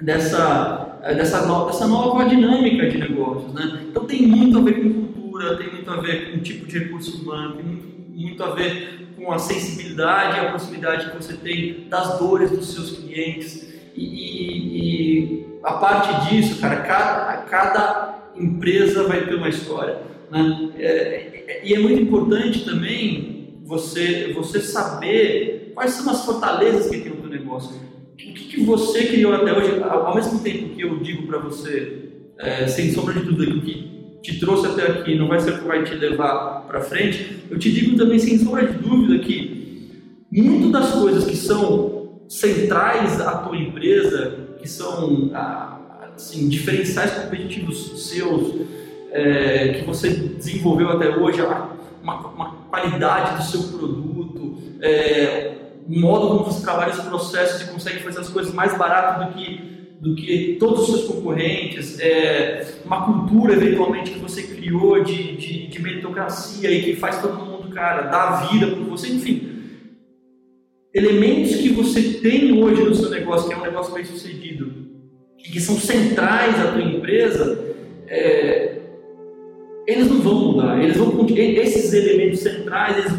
dessa 0.00 0.84
dessa, 1.12 1.46
no, 1.46 1.66
dessa 1.66 1.86
nova 1.86 2.24
dinâmica 2.24 2.88
de 2.88 2.98
negócios. 2.98 3.52
Né? 3.52 3.84
Então 3.90 4.06
tem 4.06 4.22
muito 4.22 4.58
a 4.58 4.62
ver 4.62 4.74
com 4.74 4.92
cultura, 4.92 5.56
tem 5.56 5.70
muito 5.70 5.90
a 5.90 5.96
ver 5.96 6.30
com 6.30 6.38
o 6.38 6.40
tipo 6.40 6.66
de 6.66 6.78
recurso 6.78 7.22
humano, 7.22 7.56
tem 7.56 7.64
muito, 7.64 7.86
muito 8.14 8.42
a 8.42 8.50
ver 8.54 9.08
com 9.16 9.30
a 9.32 9.38
sensibilidade 9.38 10.38
e 10.38 10.40
a 10.40 10.48
proximidade 10.50 11.10
que 11.10 11.16
você 11.16 11.34
tem 11.34 11.86
das 11.88 12.18
dores 12.18 12.50
dos 12.50 12.72
seus 12.72 12.98
clientes. 12.98 13.74
E, 13.94 14.02
e, 14.02 14.78
e 14.78 15.46
a 15.62 15.74
parte 15.74 16.28
disso, 16.28 16.60
cara, 16.60 16.76
cada, 16.76 17.36
cada 17.42 18.18
empresa 18.36 19.04
vai 19.04 19.26
ter 19.26 19.34
uma 19.34 19.48
história. 19.48 19.98
Né? 20.30 20.70
É, 20.78 20.86
é, 20.86 21.60
e 21.64 21.74
é 21.74 21.78
muito 21.78 22.00
importante 22.00 22.64
também 22.64 23.33
você, 23.74 24.32
você 24.32 24.60
saber 24.60 25.72
quais 25.74 25.92
são 25.92 26.10
as 26.12 26.24
fortalezas 26.24 26.88
que 26.88 27.00
tem 27.00 27.12
o 27.12 27.16
teu 27.16 27.28
negócio. 27.28 27.76
O 28.12 28.16
que, 28.16 28.32
que 28.32 28.64
você 28.64 29.06
criou 29.06 29.34
até 29.34 29.52
hoje, 29.52 29.82
ao 29.82 30.14
mesmo 30.14 30.38
tempo 30.38 30.74
que 30.74 30.82
eu 30.82 30.98
digo 31.00 31.26
para 31.26 31.38
você, 31.38 32.10
é, 32.38 32.66
sem 32.66 32.92
sombra 32.92 33.14
de 33.14 33.20
dúvida, 33.20 33.60
que 33.60 33.94
te 34.22 34.38
trouxe 34.38 34.66
até 34.66 34.86
aqui 34.86 35.16
não 35.16 35.28
vai 35.28 35.40
ser 35.40 35.54
o 35.54 35.58
que 35.58 35.66
vai 35.66 35.82
te 35.84 35.94
levar 35.94 36.64
para 36.66 36.80
frente, 36.80 37.44
eu 37.50 37.58
te 37.58 37.70
digo 37.72 37.96
também 37.96 38.18
sem 38.18 38.38
sombra 38.38 38.66
de 38.66 38.78
dúvida 38.78 39.18
que 39.18 40.14
muitas 40.30 40.70
das 40.70 40.92
coisas 40.92 41.24
que 41.24 41.36
são 41.36 42.22
centrais 42.28 43.20
à 43.20 43.38
tua 43.38 43.56
empresa, 43.56 44.56
que 44.58 44.68
são 44.68 45.30
assim, 46.14 46.48
diferenciais 46.48 47.10
competitivos 47.12 48.08
seus, 48.08 48.54
é, 49.10 49.74
que 49.74 49.84
você 49.84 50.10
desenvolveu 50.10 50.90
até 50.90 51.16
hoje, 51.16 51.40
uma, 52.02 52.28
uma 52.28 52.53
qualidade 52.74 53.36
do 53.36 53.42
seu 53.44 53.78
produto, 53.78 54.58
é, 54.82 55.52
o 55.86 56.00
modo 56.00 56.28
como 56.28 56.44
você 56.44 56.62
trabalha 56.62 56.92
os 56.92 57.00
processos 57.00 57.62
e 57.62 57.70
consegue 57.70 58.00
fazer 58.00 58.20
as 58.20 58.28
coisas 58.28 58.52
mais 58.52 58.76
barato 58.76 59.24
do 59.24 59.32
que 59.32 59.74
do 60.00 60.14
que 60.14 60.56
todos 60.60 60.82
os 60.82 60.86
seus 60.88 61.04
concorrentes, 61.04 61.98
é, 61.98 62.74
uma 62.84 63.06
cultura 63.06 63.54
eventualmente 63.54 64.10
que 64.10 64.18
você 64.18 64.42
criou 64.42 65.02
de, 65.02 65.34
de, 65.34 65.66
de, 65.66 65.80
meritocracia 65.80 66.70
e 66.70 66.82
que 66.82 66.96
faz 66.96 67.22
todo 67.22 67.42
mundo, 67.42 67.70
cara, 67.70 68.02
dar 68.02 68.50
vida 68.50 68.66
por 68.66 68.84
você, 68.84 69.08
enfim. 69.08 69.50
Elementos 70.92 71.56
que 71.56 71.70
você 71.70 72.02
tem 72.20 72.62
hoje 72.62 72.82
no 72.82 72.94
seu 72.94 73.08
negócio, 73.08 73.48
que 73.48 73.54
é 73.54 73.56
um 73.56 73.62
negócio 73.62 73.94
bem 73.94 74.04
sucedido, 74.04 74.74
e 75.38 75.50
que 75.50 75.58
são 75.58 75.74
centrais 75.76 76.60
à 76.60 76.72
tua 76.72 76.82
empresa, 76.82 77.74
é, 78.06 78.80
eles 79.86 80.08
não 80.08 80.20
vão 80.20 80.52
mudar. 80.52 80.82
Eles 80.82 80.96
vão, 80.96 81.26
esses 81.28 81.92
elementos 81.92 82.40
centrais, 82.40 82.98
eles, 82.98 83.12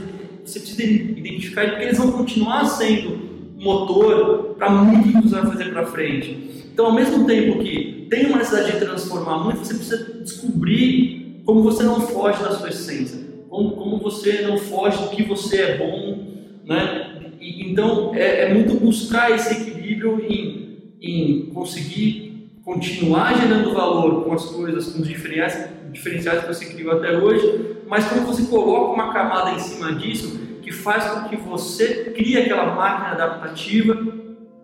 você 0.43 0.59
precisa 0.59 0.83
identificar 0.83 1.69
porque 1.69 1.83
eles 1.83 1.97
vão 1.97 2.11
continuar 2.11 2.65
sendo 2.65 3.25
motor 3.57 4.55
para 4.57 4.69
muito 4.69 5.09
que 5.09 5.27
você 5.27 5.35
vai 5.35 5.45
fazer 5.47 5.71
para 5.71 5.85
frente. 5.85 6.65
Então, 6.71 6.87
ao 6.87 6.93
mesmo 6.93 7.25
tempo 7.25 7.59
que 7.59 8.07
tem 8.09 8.27
uma 8.27 8.37
necessidade 8.37 8.73
de 8.73 8.85
transformar 8.85 9.43
muito, 9.43 9.59
você 9.59 9.73
precisa 9.73 10.13
descobrir 10.21 11.41
como 11.45 11.63
você 11.63 11.83
não 11.83 12.01
foge 12.01 12.43
da 12.43 12.51
sua 12.51 12.69
essência, 12.69 13.19
como, 13.49 13.71
como 13.71 13.97
você 13.99 14.41
não 14.41 14.57
foge 14.57 14.97
do 15.03 15.09
que 15.09 15.23
você 15.23 15.61
é 15.61 15.77
bom, 15.77 16.27
né? 16.65 17.31
E, 17.39 17.69
então, 17.69 18.13
é, 18.13 18.41
é, 18.41 18.53
muito 18.53 18.79
buscar 18.79 19.31
esse 19.31 19.53
equilíbrio 19.53 20.25
em, 20.27 20.93
em 21.01 21.45
conseguir 21.53 22.49
continuar 22.63 23.39
gerando 23.39 23.73
valor 23.73 24.23
com 24.23 24.33
as 24.33 24.45
coisas, 24.45 24.87
com 24.87 25.01
os 25.01 25.07
diferenciais, 25.07 25.69
diferenciais 25.95 26.41
que 26.41 26.47
você 26.47 26.65
criou 26.65 26.93
até 26.93 27.17
hoje, 27.17 27.77
mas 27.87 28.07
quando 28.07 28.27
você 28.27 28.43
coloca 28.43 28.93
uma 28.93 29.13
camada 29.13 29.51
em 29.51 29.59
cima 29.59 29.93
disso, 29.93 30.39
que 30.61 30.71
faz 30.71 31.05
com 31.05 31.29
que 31.29 31.35
você 31.37 32.11
crie 32.15 32.37
aquela 32.37 32.75
máquina 32.75 33.11
adaptativa 33.11 33.95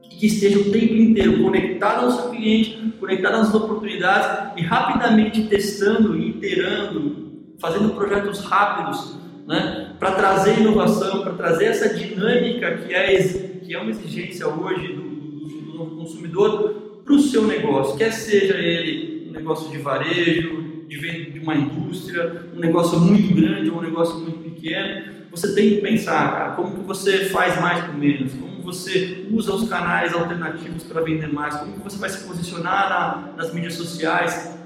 que 0.01 0.27
esteja 0.27 0.59
o 0.59 0.71
tempo 0.71 0.93
inteiro 0.93 1.41
conectado 1.41 2.05
ao 2.05 2.11
seu 2.11 2.29
cliente, 2.29 2.93
conectado 2.99 3.35
às 3.35 3.53
oportunidades 3.53 4.51
e 4.55 4.61
rapidamente 4.61 5.47
testando, 5.47 6.17
iterando, 6.17 7.31
fazendo 7.59 7.93
projetos 7.95 8.43
rápidos, 8.43 9.17
né, 9.47 9.95
para 9.97 10.11
trazer 10.11 10.59
inovação, 10.59 11.23
para 11.23 11.33
trazer 11.33 11.65
essa 11.65 11.93
dinâmica 11.93 12.77
que 12.77 12.93
é, 12.93 13.17
que 13.63 13.73
é 13.73 13.79
uma 13.79 13.89
exigência 13.89 14.47
hoje 14.47 14.93
do, 14.93 15.01
do, 15.01 15.47
do 15.71 15.95
consumidor 15.97 17.01
para 17.03 17.13
o 17.13 17.19
seu 17.19 17.47
negócio, 17.47 17.97
quer 17.97 18.11
seja 18.11 18.55
ele 18.55 19.27
um 19.29 19.33
negócio 19.33 19.71
de 19.71 19.77
varejo, 19.77 20.70
de 20.91 20.97
venda 20.97 21.31
de 21.31 21.39
uma 21.39 21.55
indústria, 21.55 22.49
um 22.53 22.59
negócio 22.59 22.99
muito 22.99 23.33
grande 23.33 23.69
ou 23.69 23.77
um 23.77 23.81
negócio 23.81 24.19
muito 24.19 24.39
pequeno, 24.39 25.09
você 25.31 25.55
tem 25.55 25.69
que 25.69 25.75
pensar, 25.77 26.29
cara, 26.33 26.51
como 26.51 26.75
que 26.75 26.81
você 26.81 27.29
faz 27.29 27.61
mais 27.61 27.85
com 27.85 27.93
menos, 27.93 28.33
como 28.33 28.61
você 28.61 29.25
usa 29.31 29.53
os 29.53 29.69
canais 29.69 30.13
alternativos 30.13 30.83
para 30.83 30.99
vender 31.01 31.31
mais, 31.31 31.55
como 31.55 31.71
que 31.71 31.79
você 31.79 31.97
vai 31.97 32.09
se 32.09 32.27
posicionar 32.27 32.89
na, 32.89 33.33
nas 33.37 33.53
mídias 33.53 33.75
sociais 33.75 34.59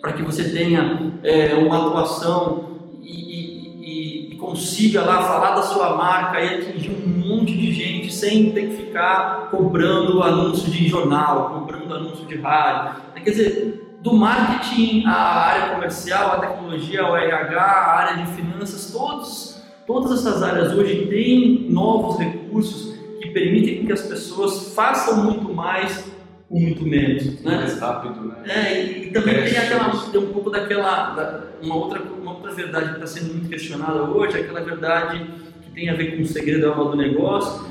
para 0.00 0.14
que 0.14 0.22
você 0.22 0.48
tenha 0.48 1.12
é, 1.22 1.52
uma 1.56 1.76
atuação 1.76 2.78
e, 3.02 4.30
e, 4.30 4.32
e, 4.32 4.36
consiga 4.36 5.02
lá 5.02 5.20
falar 5.22 5.54
da 5.54 5.62
sua 5.64 5.96
marca 5.96 6.40
e 6.40 6.60
atingir 6.60 6.92
um 6.92 7.28
monte 7.28 7.54
de 7.54 7.74
gente 7.74 8.10
sem 8.10 8.52
ter 8.52 8.68
que 8.68 8.76
ficar 8.86 9.50
comprando 9.50 10.22
anúncio 10.22 10.70
de 10.70 10.88
jornal, 10.88 11.60
comprando 11.60 11.94
anúncio 11.94 12.24
de 12.24 12.36
rádio. 12.36 13.02
Quer 13.22 13.30
dizer, 13.30 13.87
do 14.00 14.14
marketing 14.14 15.04
à 15.06 15.12
área 15.12 15.74
comercial, 15.74 16.32
à 16.32 16.38
tecnologia, 16.38 17.02
ao 17.02 17.16
RH, 17.16 17.60
à 17.60 17.98
área 17.98 18.24
de 18.24 18.32
finanças, 18.32 18.92
todos, 18.92 19.62
todas 19.86 20.12
essas 20.12 20.42
áreas 20.42 20.72
hoje 20.72 21.06
têm 21.06 21.66
novos 21.70 22.18
recursos 22.18 22.96
que 23.20 23.30
permitem 23.30 23.86
que 23.86 23.92
as 23.92 24.02
pessoas 24.02 24.74
façam 24.74 25.24
muito 25.24 25.52
mais 25.52 26.04
com 26.48 26.58
muito 26.58 26.82
menos. 26.86 27.42
Né? 27.42 27.56
Mais 27.56 27.78
rápido, 27.78 28.24
né? 28.24 28.36
É, 28.46 28.82
e, 28.82 29.08
e 29.08 29.10
também 29.10 29.34
é, 29.34 29.42
tem, 29.42 29.58
aquela, 29.58 29.90
tem 30.10 30.20
um 30.20 30.32
pouco 30.32 30.48
daquela, 30.48 31.10
da, 31.10 31.44
uma, 31.62 31.76
outra, 31.76 32.02
uma 32.02 32.32
outra 32.32 32.52
verdade 32.52 32.88
que 32.88 32.94
está 32.94 33.06
sendo 33.06 33.34
muito 33.34 33.48
questionada 33.48 34.02
hoje, 34.04 34.38
aquela 34.38 34.60
verdade 34.62 35.26
que 35.62 35.70
tem 35.72 35.90
a 35.90 35.94
ver 35.94 36.16
com 36.16 36.22
o 36.22 36.26
segredo 36.26 36.72
do 36.72 36.96
negócio, 36.96 37.66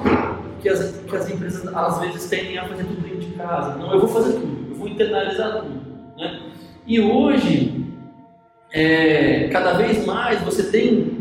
que 0.61 0.69
as, 0.69 1.01
que 1.07 1.15
as 1.15 1.29
empresas 1.29 1.67
às 1.75 1.99
vezes 2.01 2.29
tendem 2.29 2.59
a 2.59 2.67
fazer 2.67 2.83
tudo 2.83 3.01
dentro 3.01 3.19
de 3.19 3.33
casa. 3.33 3.75
Não, 3.77 3.93
eu 3.93 3.99
vou 3.99 4.09
fazer 4.09 4.33
tudo, 4.33 4.67
eu 4.69 4.75
vou 4.75 4.87
internalizar 4.87 5.61
tudo. 5.61 5.87
Né? 6.17 6.41
E 6.86 6.99
hoje, 6.99 7.86
é, 8.71 9.49
cada 9.51 9.73
vez 9.73 10.06
mais 10.06 10.41
você 10.41 10.63
tem 10.63 11.17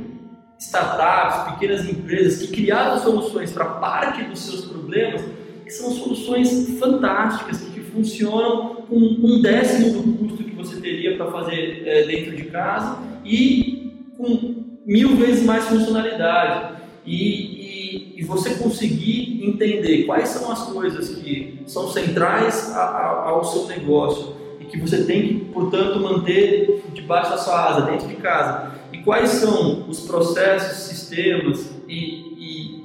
startups, 0.59 1.53
pequenas 1.53 1.87
empresas 1.87 2.41
que 2.41 2.55
criaram 2.55 2.99
soluções 2.99 3.53
para 3.53 3.65
parte 3.65 4.25
dos 4.25 4.41
seus 4.41 4.65
problemas, 4.65 5.23
que 5.65 5.71
são 5.71 5.91
soluções 5.93 6.79
fantásticas, 6.79 7.61
que 7.61 7.81
funcionam 7.81 8.77
com 8.89 8.97
um 8.97 9.43
décimo 9.43 10.03
do 10.03 10.13
custo 10.19 10.45
que 10.45 10.55
você 10.55 10.81
teria 10.81 11.17
para 11.17 11.31
fazer 11.31 11.83
é, 11.87 12.07
dentro 12.07 12.35
de 12.35 12.45
casa 12.45 12.99
e 13.25 13.93
com 14.17 14.65
mil 14.87 15.17
vezes 15.17 15.45
mais 15.45 15.65
funcionalidade. 15.65 16.77
E, 17.05 18.15
e, 18.17 18.21
e, 18.21 18.25
você 18.25 18.57
conseguir 18.57 19.41
entender 19.47 20.05
quais 20.07 20.29
são 20.31 20.51
as 20.51 20.65
coisas 20.73 21.09
que 21.11 21.63
são 21.65 21.89
centrais 21.89 22.75
a, 22.75 22.81
a, 22.81 23.29
ao 23.29 23.45
seu 23.45 23.69
negócio 23.69 24.36
que 24.71 24.79
você 24.79 25.05
tem 25.05 25.29
que, 25.29 25.35
portanto, 25.47 26.01
manter 26.01 26.85
debaixo 26.93 27.31
da 27.31 27.39
sua 27.39 27.71
asa, 27.71 27.91
dentro 27.91 28.09
de 28.09 28.17
casa. 28.17 28.73
E 28.93 28.99
quais 28.99 29.31
são 29.31 29.89
os 29.89 30.01
processos, 30.01 30.89
sistemas 30.89 31.75
e, 31.89 31.95
e, 31.97 32.85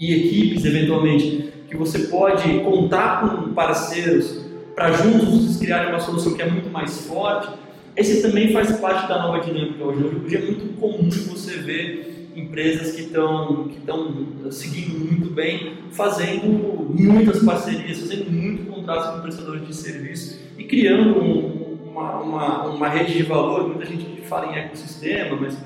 e 0.00 0.14
equipes, 0.14 0.64
eventualmente, 0.64 1.52
que 1.68 1.76
você 1.76 2.00
pode 2.06 2.60
contar 2.60 3.20
com 3.20 3.52
parceiros 3.52 4.46
para 4.74 4.92
juntos 4.92 5.56
criarem 5.56 5.90
uma 5.90 6.00
solução 6.00 6.34
que 6.34 6.42
é 6.42 6.48
muito 6.48 6.70
mais 6.70 7.06
forte, 7.06 7.48
esse 7.96 8.22
também 8.22 8.52
faz 8.52 8.78
parte 8.78 9.08
da 9.08 9.20
nova 9.20 9.44
dinâmica 9.44 9.82
hoje. 9.82 10.04
Hoje 10.24 10.36
é 10.36 10.40
muito 10.40 10.80
comum 10.80 11.10
você 11.10 11.56
ver 11.56 12.30
empresas 12.36 12.94
que 12.94 13.02
estão 13.02 13.64
que 13.68 13.78
estão 13.78 14.14
seguindo 14.52 14.96
muito 15.00 15.30
bem, 15.30 15.78
fazendo 15.90 16.46
muitas 16.94 17.42
parcerias, 17.42 17.98
fazendo 17.98 18.30
muito 18.30 18.70
contratos 18.70 19.16
com 19.16 19.22
prestadores 19.22 19.66
de 19.66 19.74
serviço 19.74 20.47
e 20.58 20.64
criando 20.64 21.20
um, 21.20 21.78
uma, 21.90 22.20
uma, 22.20 22.64
uma, 22.66 22.88
rede 22.88 23.14
de 23.14 23.22
valor, 23.22 23.68
muita 23.68 23.86
gente 23.86 24.20
fala 24.22 24.52
em 24.52 24.58
ecossistema, 24.58 25.36
mas 25.40 25.56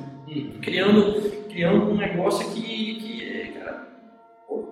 criando, 0.61 1.31
criando 1.50 1.90
um 1.90 1.96
negócio 1.96 2.48
que, 2.50 2.61
que 2.61 3.52
cara, 3.59 3.88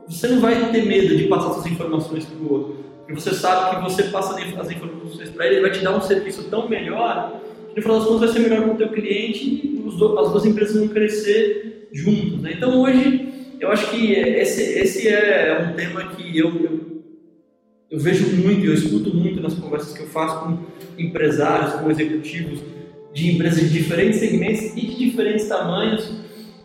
você 0.07 0.29
não 0.29 0.41
vai 0.41 0.71
ter 0.71 0.85
medo 0.85 1.17
de 1.17 1.25
passar 1.25 1.55
suas 1.55 1.67
informações 1.67 2.27
para 2.27 2.39
o 2.39 2.53
outro, 2.53 2.85
porque 2.99 3.15
você 3.15 3.35
sabe 3.35 3.77
que 3.77 3.83
você 3.91 4.05
passa 4.05 4.39
as 4.39 4.71
informações 4.71 5.31
para 5.31 5.47
ele, 5.47 5.57
ele 5.57 5.63
vai 5.63 5.71
te 5.71 5.83
dar 5.83 5.97
um 5.97 6.03
serviço 6.03 6.45
tão 6.51 6.69
melhor, 6.69 7.41
no 7.75 7.83
final 7.83 7.99
das 7.99 8.07
contas 8.07 8.21
vai 8.21 8.29
ser 8.29 8.49
melhor 8.49 8.65
para 8.65 8.75
o 8.75 8.77
teu 8.77 8.89
cliente 8.91 9.45
e 9.45 9.85
as 9.87 9.97
duas 9.97 10.45
empresas 10.45 10.77
vão 10.77 10.89
crescer 10.89 11.89
juntos. 11.93 12.43
Né? 12.43 12.53
Então 12.57 12.83
hoje 12.83 13.29
eu 13.59 13.71
acho 13.71 13.91
que 13.91 14.13
esse, 14.13 14.79
esse 14.79 15.09
é 15.09 15.69
um 15.71 15.77
tema 15.77 16.09
que 16.09 16.39
eu, 16.39 16.49
eu 16.49 16.90
eu 17.91 17.99
vejo 17.99 18.37
muito, 18.37 18.65
eu 18.65 18.73
escuto 18.73 19.15
muito 19.15 19.41
nas 19.41 19.55
conversas 19.55 19.93
que 19.93 20.03
eu 20.03 20.07
faço 20.07 20.45
com 20.45 20.59
empresários, 20.97 21.75
com 21.75 21.91
executivos 21.91 22.61
de 23.13 23.35
empresas 23.35 23.61
de 23.61 23.69
diferentes 23.71 24.21
segmentos 24.21 24.77
e 24.77 24.87
de 24.87 24.97
diferentes 24.97 25.49
tamanhos. 25.49 26.13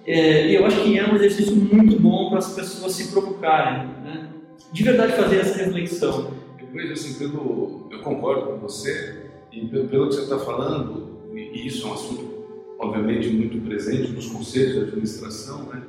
É, 0.05 0.51
e 0.51 0.55
eu 0.55 0.65
acho 0.65 0.83
que 0.83 0.99
é 0.99 1.11
um 1.11 1.15
exercício 1.15 1.55
muito 1.55 1.99
bom 1.99 2.29
para 2.29 2.37
as 2.37 2.53
pessoas 2.53 2.93
se 2.93 3.11
provocarem, 3.11 3.87
né? 4.03 4.29
de 4.71 4.83
verdade 4.83 5.13
fazer 5.13 5.37
essa 5.37 5.57
reflexão. 5.57 6.31
Eu 6.59 6.67
vejo 6.71 6.93
assim, 6.93 7.13
pelo, 7.15 7.87
eu 7.91 7.99
concordo 8.01 8.47
com 8.47 8.57
você 8.59 9.23
e 9.51 9.65
pelo, 9.65 9.87
pelo 9.87 10.09
que 10.09 10.15
você 10.15 10.21
está 10.21 10.37
falando, 10.37 11.17
e 11.33 11.65
isso 11.65 11.87
é 11.87 11.89
um 11.89 11.93
assunto 11.93 12.35
obviamente 12.77 13.29
muito 13.29 13.57
presente 13.65 14.11
nos 14.11 14.27
conselhos 14.27 14.73
de 14.73 14.79
administração, 14.81 15.63
né? 15.73 15.81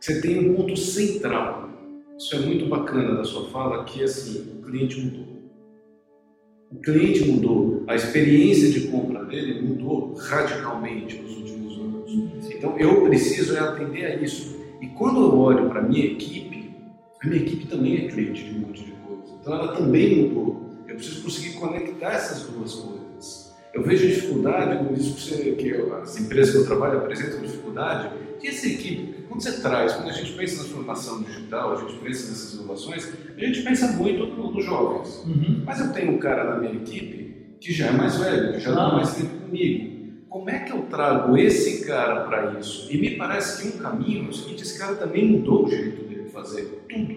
Você 0.00 0.20
tem 0.20 0.50
um 0.50 0.54
ponto 0.54 0.76
central 0.76 1.70
isso 2.16 2.36
é 2.36 2.38
muito 2.38 2.66
bacana 2.66 3.16
da 3.16 3.24
sua 3.24 3.48
fala, 3.48 3.84
que 3.84 4.02
assim, 4.02 4.58
o 4.58 4.62
cliente 4.62 5.00
mudou. 5.00 5.34
O 6.70 6.76
cliente 6.76 7.24
mudou, 7.24 7.84
a 7.86 7.94
experiência 7.94 8.70
de 8.70 8.88
compra 8.88 9.24
dele 9.24 9.62
mudou 9.62 10.14
radicalmente 10.14 11.20
nos 11.20 11.36
últimos 11.36 11.78
anos. 11.78 12.50
Então 12.50 12.78
eu 12.78 13.02
preciso 13.02 13.56
é 13.56 13.60
atender 13.60 14.06
a 14.06 14.16
isso. 14.16 14.56
E 14.80 14.86
quando 14.88 15.20
eu 15.22 15.38
olho 15.38 15.68
para 15.68 15.80
a 15.80 15.82
minha 15.82 16.04
equipe, 16.04 16.70
a 17.22 17.26
minha 17.26 17.42
equipe 17.42 17.66
também 17.66 17.96
é 17.96 18.08
cliente 18.08 18.44
de 18.44 18.56
um 18.56 18.60
monte 18.60 18.84
de 18.84 18.92
coisa. 18.92 19.22
Então 19.40 19.54
ela 19.54 19.76
também 19.76 20.28
mudou. 20.28 20.64
Eu 20.86 20.96
preciso 20.96 21.22
conseguir 21.22 21.54
conectar 21.54 22.12
essas 22.12 22.42
duas 22.48 22.74
coisas. 22.74 23.54
eu 23.72 23.82
vejo 23.82 24.06
dificuldade, 24.06 24.78
como 24.78 24.94
disse 24.94 25.54
que 25.54 25.74
as 25.74 26.20
empresas 26.20 26.52
que 26.52 26.58
eu 26.58 26.66
trabalho 26.66 26.98
apresentam 26.98 27.40
dificuldade, 27.40 28.10
que 28.44 28.50
essa 28.50 28.68
equipe, 28.68 29.22
quando 29.26 29.42
você 29.42 29.52
traz, 29.60 29.94
quando 29.94 30.10
a 30.10 30.12
gente 30.12 30.32
pensa 30.32 30.56
na 30.56 30.62
transformação 30.64 31.22
digital, 31.22 31.72
a 31.72 31.80
gente 31.80 31.94
pensa 31.94 32.28
nessas 32.28 32.52
inovações, 32.52 33.10
a 33.34 33.40
gente 33.40 33.62
pensa 33.62 33.92
muito 33.92 34.26
nos 34.26 34.64
jovens. 34.64 35.24
Uhum. 35.24 35.62
Mas 35.64 35.80
eu 35.80 35.92
tenho 35.94 36.12
um 36.12 36.18
cara 36.18 36.44
na 36.44 36.60
minha 36.60 36.74
equipe 36.74 37.56
que 37.58 37.72
já 37.72 37.86
é 37.86 37.92
mais 37.92 38.18
velho, 38.18 38.52
que 38.52 38.60
já 38.60 38.70
está 38.70 38.82
ah. 38.82 38.96
mais 38.96 39.14
tempo 39.14 39.34
comigo. 39.46 39.94
Como 40.28 40.50
é 40.50 40.58
que 40.58 40.72
eu 40.72 40.82
trago 40.82 41.38
esse 41.38 41.86
cara 41.86 42.24
para 42.24 42.58
isso? 42.58 42.92
E 42.92 42.98
me 42.98 43.16
parece 43.16 43.62
que 43.62 43.76
um 43.76 43.80
caminho 43.80 44.26
é 44.26 44.28
o 44.28 44.32
seguinte: 44.32 44.62
esse 44.62 44.78
cara 44.78 44.94
também 44.96 45.26
mudou 45.26 45.64
o 45.64 45.70
jeito 45.70 46.04
dele 46.04 46.24
de 46.24 46.30
fazer 46.30 46.84
tudo. 46.88 47.14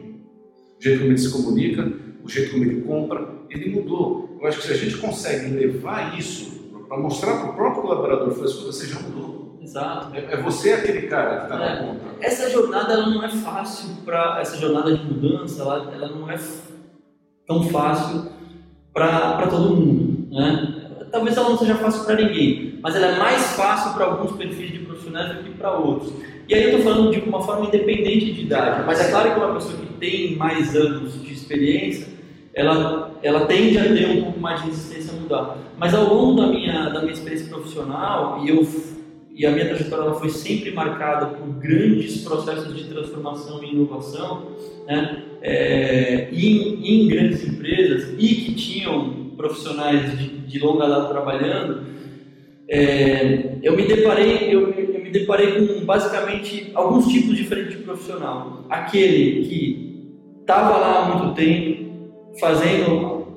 O 0.79 0.81
jeito 0.81 0.99
como 0.99 1.11
ele 1.11 1.17
se 1.17 1.31
comunica, 1.31 1.93
o 2.23 2.29
jeito 2.29 2.51
como 2.51 2.63
ele 2.63 2.81
compra, 2.81 3.27
ele 3.49 3.69
mudou. 3.71 4.37
Eu 4.39 4.47
acho 4.47 4.59
que 4.61 4.67
se 4.67 4.73
a 4.73 4.77
gente 4.77 4.97
consegue 4.97 5.49
levar 5.49 6.17
isso 6.17 6.57
para 6.87 6.97
mostrar 6.97 7.41
para 7.41 7.51
o 7.51 7.55
próprio 7.55 7.81
colaborador, 7.81 8.31
falar, 8.31 8.45
escuta, 8.45 8.71
você 8.71 8.87
já 8.87 8.99
mudou. 9.01 9.46
Exato. 9.67 10.15
É, 10.15 10.33
é 10.33 10.37
você 10.41 10.71
aquele 10.71 11.07
cara 11.07 11.39
que 11.39 11.43
está 11.43 11.55
é. 11.55 11.69
na 11.69 11.83
ponta. 11.83 11.99
Essa 12.21 12.49
jornada 12.49 12.93
ela 12.93 13.07
não 13.07 13.21
é 13.21 13.29
fácil 13.29 13.97
para 14.05 14.39
essa 14.39 14.57
jornada 14.57 14.95
de 14.95 15.03
mudança, 15.03 15.61
ela, 15.61 15.91
ela 15.93 16.07
não 16.07 16.31
é 16.31 16.39
tão 17.45 17.63
fácil 17.63 18.31
para 18.93 19.45
todo 19.47 19.75
mundo, 19.75 20.27
né? 20.31 20.73
Talvez 21.11 21.35
ela 21.35 21.49
não 21.49 21.57
seja 21.57 21.75
fácil 21.75 22.05
para 22.05 22.15
ninguém, 22.15 22.79
mas 22.81 22.95
ela 22.95 23.07
é 23.07 23.17
mais 23.17 23.55
fácil 23.55 23.93
para 23.93 24.05
alguns 24.05 24.31
perfis 24.37 24.71
de 24.71 24.79
profissionais 24.79 25.35
do 25.35 25.43
que 25.43 25.51
para 25.51 25.71
outros. 25.73 26.13
E 26.47 26.55
aí 26.55 26.63
eu 26.63 26.77
estou 26.77 26.93
falando 26.93 27.11
de 27.11 27.19
uma 27.19 27.41
forma 27.41 27.65
independente 27.65 28.31
de 28.31 28.41
idade, 28.43 28.83
mas 28.85 29.01
é 29.01 29.09
claro 29.09 29.33
que 29.33 29.37
uma 29.39 29.53
pessoa 29.53 29.75
que 29.75 29.93
tem 29.95 30.35
mais 30.37 30.75
anos 30.75 31.21
de 31.21 31.33
experiência, 31.33 32.07
ela, 32.53 33.11
ela 33.21 33.45
tende 33.45 33.77
a 33.77 33.83
ter 33.83 34.17
um 34.17 34.23
pouco 34.23 34.39
mais 34.39 34.61
de 34.61 34.69
resistência 34.69 35.13
a 35.13 35.21
mudar. 35.21 35.57
Mas 35.77 35.93
ao 35.93 36.05
longo 36.05 36.41
da 36.41 36.47
minha, 36.47 36.89
da 36.89 37.01
minha 37.01 37.13
experiência 37.13 37.47
profissional, 37.47 38.43
e, 38.43 38.49
eu, 38.49 38.65
e 39.37 39.45
a 39.45 39.51
minha 39.51 39.67
trajetória 39.67 40.15
foi 40.15 40.29
sempre 40.29 40.71
marcada 40.71 41.27
por 41.27 41.47
grandes 41.59 42.23
processos 42.23 42.75
de 42.75 42.85
transformação 42.85 43.63
e 43.63 43.69
inovação, 43.69 44.47
né? 44.87 45.25
É, 45.43 46.29
em, 46.33 47.03
em, 47.03 47.07
grandes 47.07 47.47
empresas 47.47 48.15
e 48.17 48.27
que 48.27 48.55
tinham 48.55 49.33
profissionais 49.37 50.17
de, 50.17 50.29
de 50.39 50.59
longa 50.59 50.87
data 50.87 51.09
trabalhando, 51.09 51.85
é, 52.67 53.59
eu 53.61 53.77
me 53.77 53.83
deparei 53.83 54.49
eu, 54.51 54.71
eu, 54.73 55.03
me 55.03 55.11
deparei 55.11 55.51
com 55.51 55.85
basicamente 55.85 56.71
alguns 56.73 57.07
tipos 57.07 57.37
diferentes 57.37 57.77
de 57.77 57.83
profissional. 57.83 58.65
Aquele 58.71 59.47
que 59.47 60.09
estava 60.41 60.77
lá 60.77 60.99
há 60.99 61.15
muito 61.15 61.35
tempo, 61.35 61.85
fazendo 62.39 63.27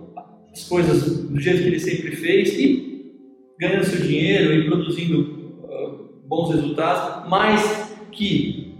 as 0.50 0.64
coisas 0.66 1.28
do 1.28 1.38
jeito 1.38 1.60
que 1.60 1.68
ele 1.68 1.78
sempre 1.78 2.16
fez 2.16 2.54
e 2.58 3.04
ganhando 3.60 3.84
seu 3.84 4.00
dinheiro 4.00 4.54
e 4.54 4.64
produzindo 4.64 5.39
bons 6.30 6.54
resultados, 6.54 7.28
mas 7.28 7.92
que 8.12 8.78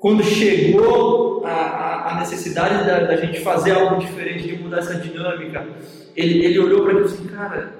quando 0.00 0.24
chegou 0.24 1.44
a, 1.44 2.12
a 2.12 2.14
necessidade 2.20 2.86
da, 2.86 3.00
da, 3.00 3.16
gente 3.16 3.40
fazer 3.40 3.72
algo 3.72 4.00
diferente, 4.00 4.48
de 4.48 4.62
mudar 4.62 4.78
essa 4.78 4.94
dinâmica, 4.94 5.68
ele, 6.16 6.42
ele 6.42 6.58
olhou 6.58 6.82
para 6.82 6.94
mim 6.94 7.00
e 7.00 7.02
disse: 7.04 7.28
Cara, 7.28 7.74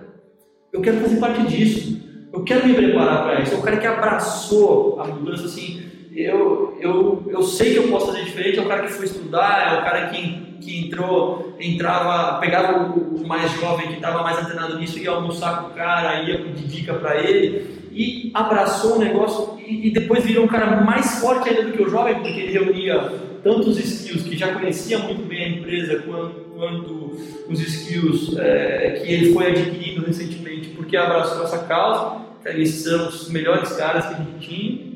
eu 0.70 0.82
quero 0.82 0.98
fazer 0.98 1.16
parte 1.16 1.42
disso, 1.44 1.98
eu 2.30 2.44
quero 2.44 2.68
me 2.68 2.74
preparar 2.74 3.22
para 3.22 3.40
isso. 3.40 3.54
É 3.54 3.56
o 3.56 3.62
cara 3.62 3.78
que 3.78 3.86
abraçou 3.86 5.00
a 5.00 5.06
mudança 5.06 5.46
assim. 5.46 5.82
Eu, 6.14 6.76
eu, 6.78 7.24
eu 7.28 7.42
sei 7.42 7.72
que 7.72 7.78
eu 7.78 7.88
posso 7.88 8.08
fazer 8.08 8.24
diferente, 8.24 8.58
é 8.58 8.62
o 8.62 8.68
cara 8.68 8.82
que 8.82 8.92
foi 8.92 9.06
estudar, 9.06 9.72
é 9.72 9.80
o 9.80 9.82
cara 9.82 10.08
que 10.08 10.50
que 10.60 10.86
entrou, 10.86 11.56
entrava, 11.58 12.38
pegava 12.38 12.92
o, 12.92 13.26
mais 13.26 13.50
jovem 13.52 13.88
que 13.88 13.94
estava 13.94 14.22
mais 14.22 14.38
antenado 14.40 14.78
nisso, 14.78 14.98
ia 14.98 15.08
almoçar 15.08 15.62
com 15.62 15.68
o 15.68 15.70
cara, 15.70 16.22
ia 16.22 16.38
pedir 16.42 16.66
dica 16.66 16.92
para 16.92 17.18
ele 17.18 17.79
e 17.92 18.30
abraçou 18.34 18.96
o 18.96 18.98
negócio 18.98 19.58
e, 19.58 19.88
e, 19.88 19.90
depois 19.90 20.24
virou 20.24 20.44
um 20.44 20.48
cara 20.48 20.80
mais 20.82 21.20
forte 21.20 21.48
ainda 21.48 21.64
do 21.64 21.72
que 21.72 21.82
o 21.82 21.88
jovem, 21.88 22.14
porque 22.14 22.28
ele 22.28 22.52
reunia 22.52 23.00
tantos 23.42 23.78
skills 23.78 24.22
que 24.22 24.36
já 24.36 24.52
conhecia 24.52 24.98
muito 24.98 25.26
bem 25.26 25.44
a 25.44 25.48
empresa 25.48 26.02
quanto, 26.02 26.40
quanto 26.54 27.16
os 27.48 27.60
skills 27.60 28.36
é, 28.38 29.00
que 29.02 29.12
ele 29.12 29.32
foi 29.32 29.48
adquirindo 29.48 30.06
recentemente, 30.06 30.68
porque 30.70 30.96
abraçou 30.96 31.44
essa 31.44 31.58
causa. 31.64 32.20
Eles 32.44 32.70
são 32.70 33.08
os 33.08 33.28
melhores 33.30 33.70
caras 33.72 34.06
que 34.06 34.14
a 34.14 34.16
gente 34.16 34.48
tinha. 34.48 34.90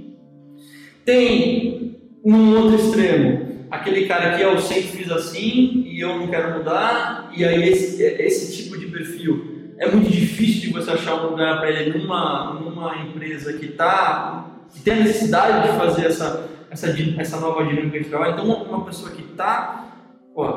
Tem 1.04 1.96
um 2.24 2.56
outro 2.56 2.76
extremo 2.76 3.54
aquele 3.74 4.06
cara 4.06 4.36
que 4.36 4.42
eu 4.42 4.60
sempre 4.60 4.98
fiz 4.98 5.10
assim 5.10 5.84
e 5.86 6.00
eu 6.00 6.16
não 6.18 6.28
quero 6.28 6.58
mudar, 6.58 7.30
e 7.36 7.44
aí 7.44 7.68
esse, 7.68 8.02
esse 8.02 8.56
tipo 8.56 8.78
de 8.78 8.86
perfil 8.86 9.53
é 9.78 9.90
muito 9.90 10.10
difícil 10.10 10.68
de 10.68 10.72
você 10.72 10.90
achar 10.92 11.14
um 11.14 11.30
lugar 11.30 11.58
para 11.58 11.70
ele 11.70 11.98
numa, 11.98 12.54
numa 12.54 12.96
empresa 12.98 13.52
que, 13.54 13.68
tá, 13.68 14.46
que 14.72 14.80
tem 14.80 14.94
a 14.94 15.00
necessidade 15.00 15.68
de 15.68 15.76
fazer 15.76 16.06
essa, 16.06 16.48
essa, 16.70 16.94
essa 17.18 17.40
nova 17.40 17.64
dinâmica 17.64 17.98
de 17.98 18.04
trabalho. 18.04 18.34
Então, 18.34 18.46
uma 18.46 18.84
pessoa 18.84 19.10
que 19.10 19.22
está 19.22 19.84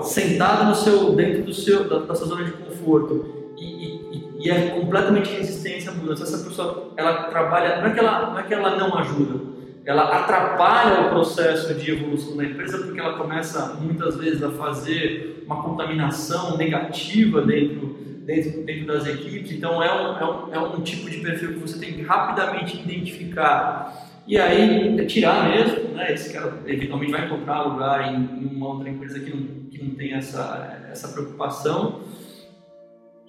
sentada 0.03 0.63
no 0.63 0.75
seu, 0.75 1.15
dentro 1.15 1.43
do 1.43 1.53
seu, 1.53 1.87
da, 1.87 1.99
da 1.99 2.15
sua 2.15 2.27
zona 2.27 2.43
de 2.43 2.51
conforto 2.51 3.53
e, 3.57 3.63
e, 3.63 4.45
e 4.45 4.49
é 4.49 4.69
completamente 4.69 5.29
resistente 5.31 5.87
à 5.87 5.91
mudança, 5.91 6.23
essa 6.23 6.43
pessoa 6.47 6.93
ela 6.97 7.23
trabalha, 7.25 7.81
não 7.81 7.87
é 7.87 7.93
que 7.93 7.99
ela 7.99 8.21
não, 8.21 8.39
é 8.39 8.43
que 8.43 8.53
ela 8.53 8.75
não 8.75 8.97
ajuda, 8.97 9.39
ela 9.85 10.03
atrapalha 10.19 11.07
o 11.07 11.09
processo 11.09 11.73
de 11.75 11.91
evolução 11.91 12.35
da 12.35 12.43
empresa 12.43 12.79
porque 12.79 12.99
ela 12.99 13.17
começa 13.17 13.77
muitas 13.79 14.17
vezes 14.17 14.43
a 14.43 14.49
fazer 14.51 15.43
uma 15.45 15.61
contaminação 15.63 16.57
negativa 16.57 17.41
dentro, 17.41 17.95
dentro, 18.27 18.61
dentro 18.63 18.85
das 18.85 19.07
equipes. 19.07 19.53
Então 19.53 19.81
é 19.81 19.91
um, 19.91 20.17
é, 20.17 20.25
um, 20.25 20.53
é 20.53 20.59
um 20.59 20.81
tipo 20.81 21.09
de 21.09 21.19
perfil 21.19 21.53
que 21.53 21.59
você 21.59 21.79
tem 21.79 21.93
que 21.93 22.01
rapidamente 22.01 22.77
identificar 22.77 24.05
e 24.27 24.37
aí 24.37 25.05
tirar 25.07 25.49
mesmo, 25.49 25.95
né? 25.95 26.13
Esse 26.13 26.33
cara 26.33 26.53
eventualmente 26.65 27.13
vai 27.13 27.25
encontrar 27.25 27.61
lugar 27.61 28.13
em, 28.13 28.17
em 28.17 28.55
uma 28.57 28.67
outra 28.67 28.89
empresa 28.89 29.21
que 29.21 29.33
não, 29.33 29.69
que 29.69 29.81
não 29.81 29.95
tem 29.95 30.13
essa, 30.13 30.85
essa 30.91 31.07
preocupação. 31.07 32.01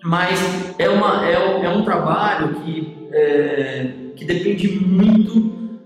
Mas 0.02 0.74
é, 0.78 0.88
uma, 0.88 1.24
é, 1.24 1.64
é 1.64 1.68
um 1.68 1.84
trabalho 1.84 2.61
que, 2.61 3.08
é, 3.12 3.92
que 4.16 4.24
depende 4.24 4.68
muito 4.80 5.78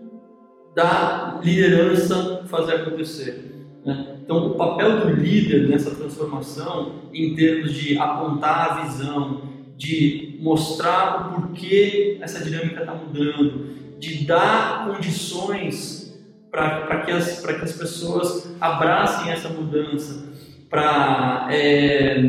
da 0.74 1.38
liderança 1.42 2.44
fazer 2.46 2.76
acontecer. 2.76 3.52
Né? 3.84 4.11
Então, 4.22 4.46
o 4.46 4.54
papel 4.54 5.00
do 5.00 5.10
líder 5.14 5.68
nessa 5.68 5.90
transformação, 5.90 7.10
em 7.12 7.34
termos 7.34 7.72
de 7.74 7.98
apontar 7.98 8.70
a 8.70 8.84
visão, 8.84 9.42
de 9.76 10.38
mostrar 10.40 11.16
o 11.16 11.42
porquê 11.42 12.18
essa 12.20 12.42
dinâmica 12.44 12.80
está 12.80 12.94
mudando, 12.94 13.98
de 13.98 14.24
dar 14.24 14.86
condições 14.86 16.02
para 16.52 17.00
que, 17.04 17.10
as, 17.10 17.40
que 17.40 17.50
as 17.50 17.72
pessoas 17.72 18.54
abracem 18.60 19.32
essa 19.32 19.48
mudança, 19.48 20.30
para 20.70 21.48
é, 21.50 22.22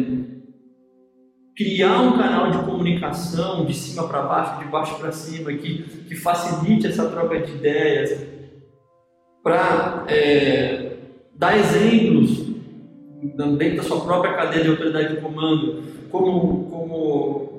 criar 1.56 2.02
um 2.02 2.18
canal 2.18 2.52
de 2.52 2.58
comunicação 2.60 3.66
de 3.66 3.74
cima 3.74 4.08
para 4.08 4.22
baixo, 4.24 4.60
de 4.60 4.66
baixo 4.66 4.96
para 4.98 5.12
cima, 5.12 5.54
que, 5.54 5.84
que 6.08 6.16
facilite 6.16 6.88
essa 6.88 7.08
troca 7.10 7.40
de 7.40 7.52
ideias, 7.52 8.26
para 9.44 10.06
é, 10.08 10.93
dar 11.36 11.58
exemplos 11.58 12.44
dentro 13.58 13.78
da 13.78 13.84
sua 13.84 14.02
própria 14.02 14.34
cadeia 14.34 14.64
de 14.64 14.70
autoridade 14.70 15.16
de 15.16 15.22
comando, 15.22 15.84
como, 16.12 16.66
como, 16.70 17.54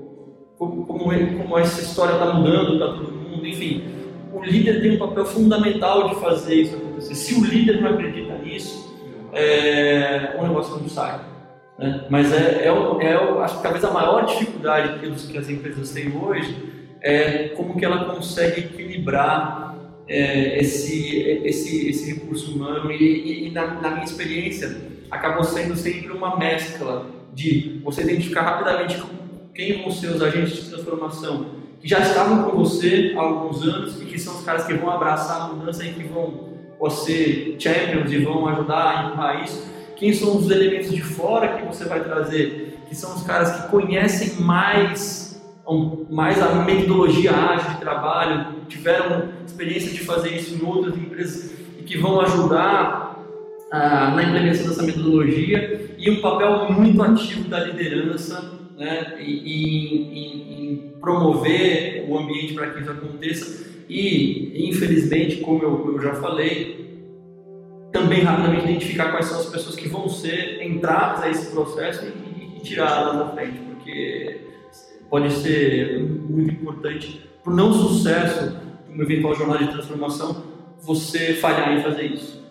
como, 0.58 0.86
como, 0.86 1.38
como 1.38 1.58
essa 1.58 1.80
história 1.80 2.14
está 2.14 2.32
mudando 2.32 2.78
para 2.78 2.88
todo 2.88 3.12
mundo, 3.12 3.46
enfim. 3.46 3.84
O 4.32 4.42
líder 4.42 4.82
tem 4.82 4.96
um 4.96 4.98
papel 4.98 5.24
fundamental 5.24 6.08
de 6.08 6.16
fazer 6.16 6.54
isso 6.54 6.76
acontecer. 6.76 7.14
Se 7.14 7.34
o 7.34 7.44
líder 7.44 7.80
não 7.80 7.90
acredita 7.90 8.36
nisso, 8.38 8.92
é, 9.32 10.36
o 10.38 10.42
negócio 10.42 10.76
não 10.76 10.88
sai. 10.88 11.20
Né? 11.78 12.04
Mas 12.08 12.32
é, 12.32 12.66
é, 12.66 12.68
é, 12.68 13.42
acho 13.42 13.56
que 13.56 13.62
talvez 13.62 13.84
a 13.84 13.90
maior 13.90 14.24
dificuldade 14.26 15.00
que 15.00 15.38
as 15.38 15.48
empresas 15.48 15.90
têm 15.92 16.16
hoje 16.16 16.56
é 17.00 17.48
como 17.48 17.76
que 17.76 17.84
ela 17.84 18.06
consegue 18.06 18.60
equilibrar 18.60 19.73
é, 20.06 20.58
esse, 20.60 21.18
esse, 21.44 21.88
esse 21.88 22.14
recurso 22.14 22.52
humano 22.52 22.90
e, 22.92 22.96
e, 22.96 23.48
e 23.48 23.50
na, 23.50 23.80
na, 23.80 23.90
minha 23.90 24.04
experiência 24.04 24.76
acabou 25.10 25.44
sendo 25.44 25.74
sempre 25.76 26.12
uma 26.12 26.36
mescla 26.36 27.06
de 27.32 27.80
você 27.82 28.02
identificar 28.02 28.42
rapidamente 28.42 29.02
quem 29.54 29.82
vão 29.82 29.90
ser 29.90 30.08
os 30.08 30.22
agentes 30.22 30.64
de 30.64 30.70
transformação 30.70 31.46
que 31.80 31.88
já 31.88 32.00
estavam 32.00 32.50
com 32.50 32.56
você 32.56 33.14
há 33.16 33.20
alguns 33.20 33.62
anos 33.62 34.00
e 34.00 34.04
que 34.04 34.18
são 34.18 34.34
os 34.34 34.44
caras 34.44 34.64
que 34.64 34.74
vão 34.74 34.90
abraçar 34.90 35.42
a 35.42 35.48
mudança 35.48 35.84
e 35.84 35.92
que 35.92 36.02
vão 36.02 36.54
ser 36.90 37.56
champions 37.58 38.12
e 38.12 38.18
vão 38.18 38.46
ajudar 38.48 38.88
a 38.88 39.04
empurrar 39.06 39.44
isso. 39.44 39.66
Quem 39.96 40.12
são 40.12 40.36
os 40.36 40.50
elementos 40.50 40.90
de 40.90 41.00
fora 41.00 41.56
que 41.56 41.66
você 41.66 41.84
vai 41.84 42.02
trazer, 42.02 42.78
que 42.88 42.94
são 42.94 43.14
os 43.14 43.22
caras 43.22 43.52
que 43.52 43.68
conhecem 43.68 44.42
mais 44.42 45.24
mais 46.10 46.42
a 46.42 46.56
metodologia 46.56 47.32
ágil 47.32 47.70
de 47.70 47.80
trabalho, 47.80 48.54
tiveram 48.68 49.30
experiência 49.46 49.92
de 49.92 50.00
fazer 50.00 50.36
isso 50.36 50.54
em 50.54 50.66
outras 50.66 50.96
empresas 50.96 51.52
e 51.78 51.82
que 51.82 51.98
vão 51.98 52.20
ajudar 52.20 53.18
ah, 53.70 54.12
na 54.14 54.22
implementação 54.22 54.68
dessa 54.68 54.82
metodologia 54.82 55.94
e 55.98 56.10
um 56.10 56.20
papel 56.20 56.70
muito 56.72 57.02
ativo 57.02 57.48
da 57.48 57.60
liderança 57.60 58.52
né, 58.76 59.14
em, 59.20 60.92
promover 61.00 62.06
o 62.08 62.18
ambiente 62.18 62.54
para 62.54 62.70
que 62.70 62.80
isso 62.80 62.90
aconteça. 62.90 63.74
E, 63.88 64.68
infelizmente, 64.70 65.36
como 65.36 65.62
eu, 65.62 65.92
eu 65.92 66.00
já 66.00 66.14
falei, 66.14 66.84
também 67.92 68.22
rapidamente 68.22 68.64
identificar 68.64 69.10
quais 69.10 69.26
são 69.26 69.38
as 69.38 69.46
pessoas 69.46 69.76
que 69.76 69.88
vão 69.88 70.08
ser 70.08 70.62
entradas 70.62 71.22
a 71.22 71.30
esse 71.30 71.50
processo 71.50 72.06
e, 72.06 72.56
e 72.56 72.60
tirá-las 72.60 73.18
da 73.18 73.28
frente, 73.34 73.58
porque 73.58 74.40
pode 75.10 75.30
ser 75.32 76.02
muito 76.02 76.52
importante 76.54 77.20
para 77.42 77.52
o 77.52 77.56
não 77.56 77.72
sucesso 77.72 78.56
uma 78.94 79.02
eventual 79.02 79.34
jornada 79.34 79.64
de 79.64 79.72
transformação 79.72 80.44
você 80.80 81.34
falhar 81.34 81.76
em 81.76 81.82
fazer 81.82 82.04
isso. 82.04 82.44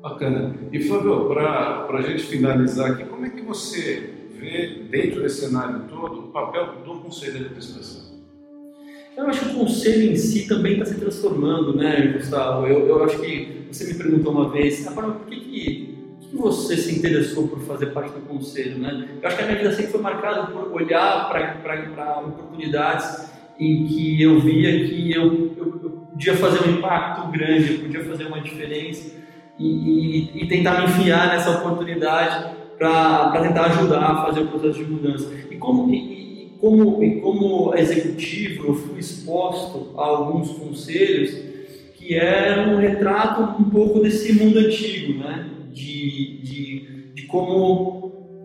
Bacana. 0.00 0.54
E 0.72 0.80
Flávio, 0.80 1.26
para 1.28 1.98
a 1.98 2.02
gente 2.02 2.24
finalizar 2.24 2.92
aqui, 2.92 3.04
como 3.04 3.24
é 3.26 3.30
que 3.30 3.42
você 3.42 4.10
vê, 4.38 4.82
dentro 4.90 5.22
desse 5.22 5.46
cenário 5.46 5.84
todo, 5.88 6.20
o 6.20 6.28
papel 6.28 6.74
do 6.84 7.00
Conselho 7.00 7.32
de 7.32 7.44
Administração? 7.44 8.14
Eu 9.16 9.28
acho 9.28 9.40
que 9.40 9.54
o 9.54 9.58
conselho 9.60 10.10
em 10.10 10.16
si 10.16 10.48
também 10.48 10.72
está 10.72 10.86
se 10.86 10.96
transformando, 10.96 11.76
né, 11.76 12.14
Gustavo? 12.16 12.66
Eu, 12.66 12.86
eu 12.88 13.04
acho 13.04 13.20
que 13.20 13.64
você 13.70 13.84
me 13.84 13.94
perguntou 13.94 14.32
uma 14.32 14.50
vez, 14.50 14.86
ah, 14.88 14.90
por 14.90 15.20
que, 15.26 15.36
que, 15.36 15.98
que 16.20 16.36
você 16.36 16.76
se 16.76 16.98
interessou 16.98 17.46
por 17.46 17.60
fazer 17.60 17.86
parte 17.86 18.12
do 18.12 18.20
conselho, 18.22 18.78
né? 18.78 19.08
Eu 19.22 19.28
acho 19.28 19.36
que 19.36 19.42
a 19.42 19.46
minha 19.46 19.58
vida 19.58 19.72
sempre 19.72 19.92
foi 19.92 20.00
marcada 20.00 20.48
por 20.48 20.72
olhar 20.72 21.30
para 21.30 22.20
oportunidades 22.26 23.33
em 23.58 23.86
que 23.86 24.22
eu 24.22 24.40
via 24.40 24.86
que 24.86 25.12
eu, 25.12 25.54
eu, 25.56 25.80
eu, 25.82 25.90
podia 26.12 26.34
fazer 26.36 26.68
um 26.68 26.72
impacto 26.72 27.30
grande, 27.30 27.72
eu 27.72 27.78
podia 27.80 28.04
fazer 28.04 28.24
uma 28.26 28.40
diferença 28.40 29.16
e, 29.58 29.66
e, 29.66 30.42
e 30.42 30.48
tentar 30.48 30.80
me 30.80 30.84
enfiar 30.84 31.28
nessa 31.28 31.50
oportunidade 31.50 32.54
para 32.78 33.30
tentar 33.40 33.66
ajudar 33.66 34.00
a 34.00 34.26
fazer 34.26 34.40
o 34.40 34.48
processo 34.48 34.84
de 34.84 34.90
mudança. 34.90 35.32
E 35.50 35.56
como, 35.56 35.92
e, 35.92 36.56
como, 36.60 37.02
e 37.02 37.20
como 37.20 37.74
executivo, 37.74 38.68
eu 38.68 38.74
fui 38.74 38.98
exposto 38.98 39.98
a 39.98 40.04
alguns 40.04 40.50
conselhos 40.50 41.36
que 41.94 42.14
eram 42.14 42.74
um 42.74 42.78
retrato 42.78 43.62
um 43.62 43.70
pouco 43.70 44.00
desse 44.00 44.32
mundo 44.32 44.58
antigo, 44.58 45.18
né? 45.20 45.50
de, 45.74 46.38
de, 46.42 47.12
de 47.14 47.22
como 47.22 48.03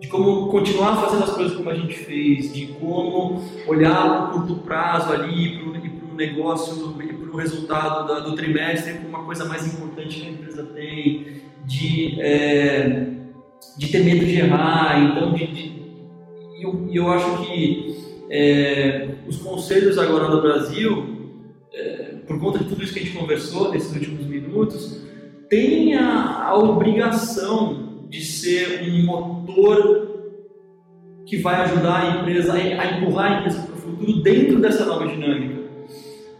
como 0.09 0.47
continuar 0.47 1.01
fazendo 1.01 1.23
as 1.23 1.31
coisas 1.31 1.55
como 1.55 1.69
a 1.69 1.75
gente 1.75 1.93
fez, 1.93 2.53
de 2.53 2.67
como 2.79 3.43
olhar 3.67 4.05
para 4.05 4.25
o 4.25 4.31
curto 4.33 4.55
prazo 4.63 5.13
ali, 5.13 5.59
para 5.59 5.69
o 6.11 6.15
negócio 6.15 6.95
e 7.01 7.13
para 7.13 7.31
o 7.31 7.37
resultado 7.37 8.07
da, 8.07 8.19
do 8.19 8.35
trimestre 8.35 8.93
como 8.95 9.09
uma 9.09 9.23
coisa 9.23 9.45
mais 9.45 9.65
importante 9.65 10.19
que 10.19 10.27
a 10.27 10.31
empresa 10.31 10.63
tem, 10.63 11.41
de 11.65 12.19
é, 12.19 13.07
de 13.77 13.87
ter 13.87 14.03
medo 14.03 14.25
de 14.25 14.37
errar, 14.37 15.01
então 15.01 15.33
de, 15.33 15.47
de 15.47 15.79
eu, 16.61 16.87
eu, 16.91 17.11
acho 17.11 17.43
que 17.43 17.95
é, 18.29 19.07
os 19.27 19.37
conselhos 19.37 19.97
agora 19.97 20.27
no 20.27 20.41
Brasil, 20.41 21.31
é, 21.73 22.15
por 22.27 22.37
conta 22.39 22.59
de 22.59 22.65
tudo 22.65 22.83
isso 22.83 22.93
que 22.93 22.99
a 22.99 23.03
gente 23.03 23.17
conversou 23.17 23.71
nesses 23.71 23.93
últimos 23.93 24.25
minutos, 24.25 25.01
têm 25.49 25.95
a, 25.95 26.47
a 26.47 26.57
obrigação 26.57 27.88
de 28.09 28.25
ser 28.25 28.81
um 28.83 29.05
motor 29.05 30.09
que 31.27 31.37
vai 31.37 31.61
ajudar 31.61 32.01
a 32.01 32.19
empresa 32.19 32.53
a 32.53 32.97
empurrar 32.97 33.31
a 33.31 33.39
empresa 33.39 33.61
para 33.61 33.75
o 33.75 33.77
futuro 33.77 34.23
dentro 34.23 34.59
dessa 34.59 34.83
nova 34.83 35.07
dinâmica. 35.07 35.61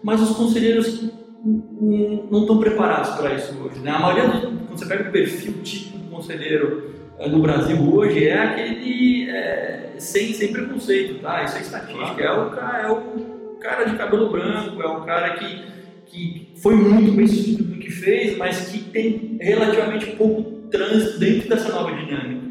Mas 0.02 0.20
os 0.20 0.36
conselheiros 0.36 1.12
não 1.44 2.42
estão 2.42 2.60
preparados 2.60 3.12
para 3.12 3.36
isso 3.36 3.56
hoje. 3.62 3.80
Né? 3.82 3.92
A 3.92 4.00
maioria, 4.00 4.28
do, 4.28 4.42
quando 4.66 4.80
você 4.80 4.86
pega 4.88 5.10
o 5.10 5.12
perfil 5.12 5.54
tipo 5.62 5.98
do 6.00 6.10
conselheiro 6.10 6.96
no 7.30 7.40
Brasil 7.40 7.78
hoje 7.94 8.28
é 8.28 8.40
aquele 8.40 9.30
é, 9.30 9.94
sem, 10.00 10.34
sem 10.34 10.52
preconceito, 10.52 11.22
tá? 11.22 11.44
Isso 11.44 11.58
é 11.58 11.62
estatística. 11.62 12.22
É 12.22 12.32
o, 12.32 12.50
cara, 12.50 12.88
é 12.88 12.92
o 12.92 13.58
cara 13.60 13.84
de 13.84 13.96
cabelo 13.96 14.30
branco, 14.30 14.82
é 14.82 14.88
o 14.88 15.02
cara 15.02 15.36
que, 15.36 15.64
que 16.08 16.54
foi 16.56 16.76
muito 16.76 17.12
bem 17.12 17.28
sucedido 17.28 17.76
no 17.76 17.80
que 17.80 17.92
fez, 17.92 18.38
mas 18.38 18.70
que 18.70 18.80
tem 18.80 19.38
relativamente 19.40 20.08
pouco 20.16 20.59
trânsito 20.70 21.20
dentro 21.20 21.50
dessa 21.50 21.70
nova 21.70 21.92
dinâmica, 21.92 22.48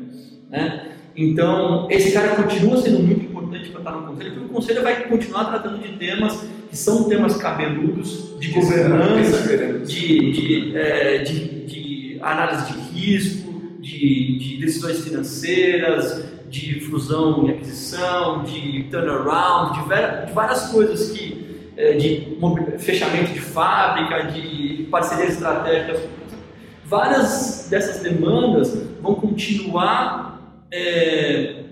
né? 0.50 0.92
Então, 1.16 1.88
esse 1.90 2.12
cara 2.12 2.37
continua 2.37 2.81
sendo 2.81 3.00
muito 3.00 3.24
importante 3.24 3.70
para 3.70 3.81
estar 3.81 3.90
no 3.90 4.07
conselho, 4.07 4.33
porque 4.35 4.46
o 4.46 4.54
conselho 4.54 4.83
vai 4.83 5.09
continuar 5.09 5.46
tratando 5.46 5.83
de 5.83 5.96
temas 5.96 6.46
que 6.70 6.76
são 6.76 7.09
temas 7.09 7.37
cabeludos, 7.37 8.38
de 8.38 8.48
governança, 8.48 9.78
de, 9.85 10.33
de, 10.33 10.76
é, 10.76 11.18
de, 11.18 11.66
de 11.66 12.18
análise 12.22 12.72
de 12.72 12.78
risco, 12.78 13.52
de, 13.81 14.38
de 14.38 14.57
decisões 14.59 15.00
financeiras, 15.00 16.24
de 16.48 16.81
fusão 16.81 17.46
e 17.46 17.50
aquisição, 17.50 18.44
de 18.44 18.85
turnaround, 18.85 19.81
de, 19.81 20.33
várias 20.33 20.68
coisas 20.68 21.11
que 21.11 21.48
é, 21.76 21.92
de 21.92 22.37
fechamento 22.78 23.33
de 23.33 23.40
fábrica, 23.40 24.33
de 24.33 24.87
parcerias 24.90 25.35
estratégicas. 25.35 26.00
Várias 26.88 27.68
dessas 27.68 28.03
demandas 28.03 28.74
vão 29.03 29.14
continuar 29.14 30.64
é, 30.72 31.64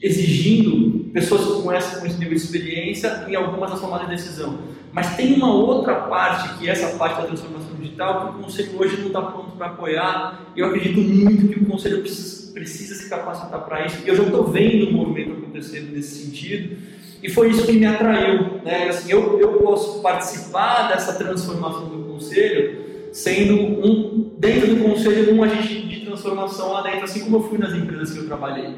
exigindo 0.00 1.10
pessoas 1.10 1.62
com, 1.62 1.72
essa, 1.72 1.98
com 1.98 2.06
esse 2.06 2.18
nível 2.18 2.34
de 2.34 2.42
experiência 2.42 3.24
em 3.28 3.34
algumas 3.34 3.70
das 3.70 3.80
tomadas 3.80 4.10
de 4.10 4.16
decisão. 4.16 4.58
Mas 4.92 5.16
tem 5.16 5.32
uma 5.32 5.54
outra 5.54 5.94
parte, 5.94 6.58
que 6.58 6.68
é 6.68 6.72
essa 6.72 6.98
parte 6.98 7.22
da 7.22 7.28
transformação 7.28 7.74
digital, 7.76 8.20
que 8.20 8.40
o 8.40 8.42
Conselho 8.42 8.78
hoje 8.78 8.98
não 8.98 9.06
está 9.06 9.22
pronto 9.22 9.56
para 9.56 9.68
apoiar. 9.68 10.52
Eu 10.54 10.66
acredito 10.66 11.00
muito 11.00 11.48
que 11.48 11.60
o 11.60 11.64
Conselho 11.64 12.02
precisa, 12.02 12.52
precisa 12.52 12.94
se 12.94 13.08
capacitar 13.08 13.58
para 13.60 13.86
isso. 13.86 14.02
E 14.04 14.08
eu 14.08 14.16
já 14.16 14.24
estou 14.24 14.44
vendo 14.44 14.90
o 14.90 14.92
movimento 14.92 15.32
acontecendo 15.32 15.92
nesse 15.92 16.26
sentido. 16.26 16.76
E 17.22 17.30
foi 17.30 17.48
isso 17.48 17.64
que 17.64 17.72
me 17.72 17.86
atraiu. 17.86 18.60
Né? 18.62 18.90
Assim, 18.90 19.10
eu, 19.10 19.40
eu 19.40 19.54
posso 19.54 20.02
participar 20.02 20.88
dessa 20.88 21.14
transformação 21.14 21.86
do 21.86 22.12
Conselho 22.12 22.91
sendo 23.12 23.54
um, 23.54 24.34
dentro 24.38 24.74
do 24.74 24.82
Conselho, 24.82 25.34
um 25.34 25.42
agente 25.44 25.86
de 25.86 26.00
transformação 26.04 26.72
lá 26.72 26.82
dentro, 26.82 27.04
assim 27.04 27.20
como 27.20 27.36
eu 27.36 27.42
fui 27.42 27.58
nas 27.58 27.72
empresas 27.74 28.12
que 28.12 28.18
eu 28.18 28.26
trabalhei. 28.26 28.70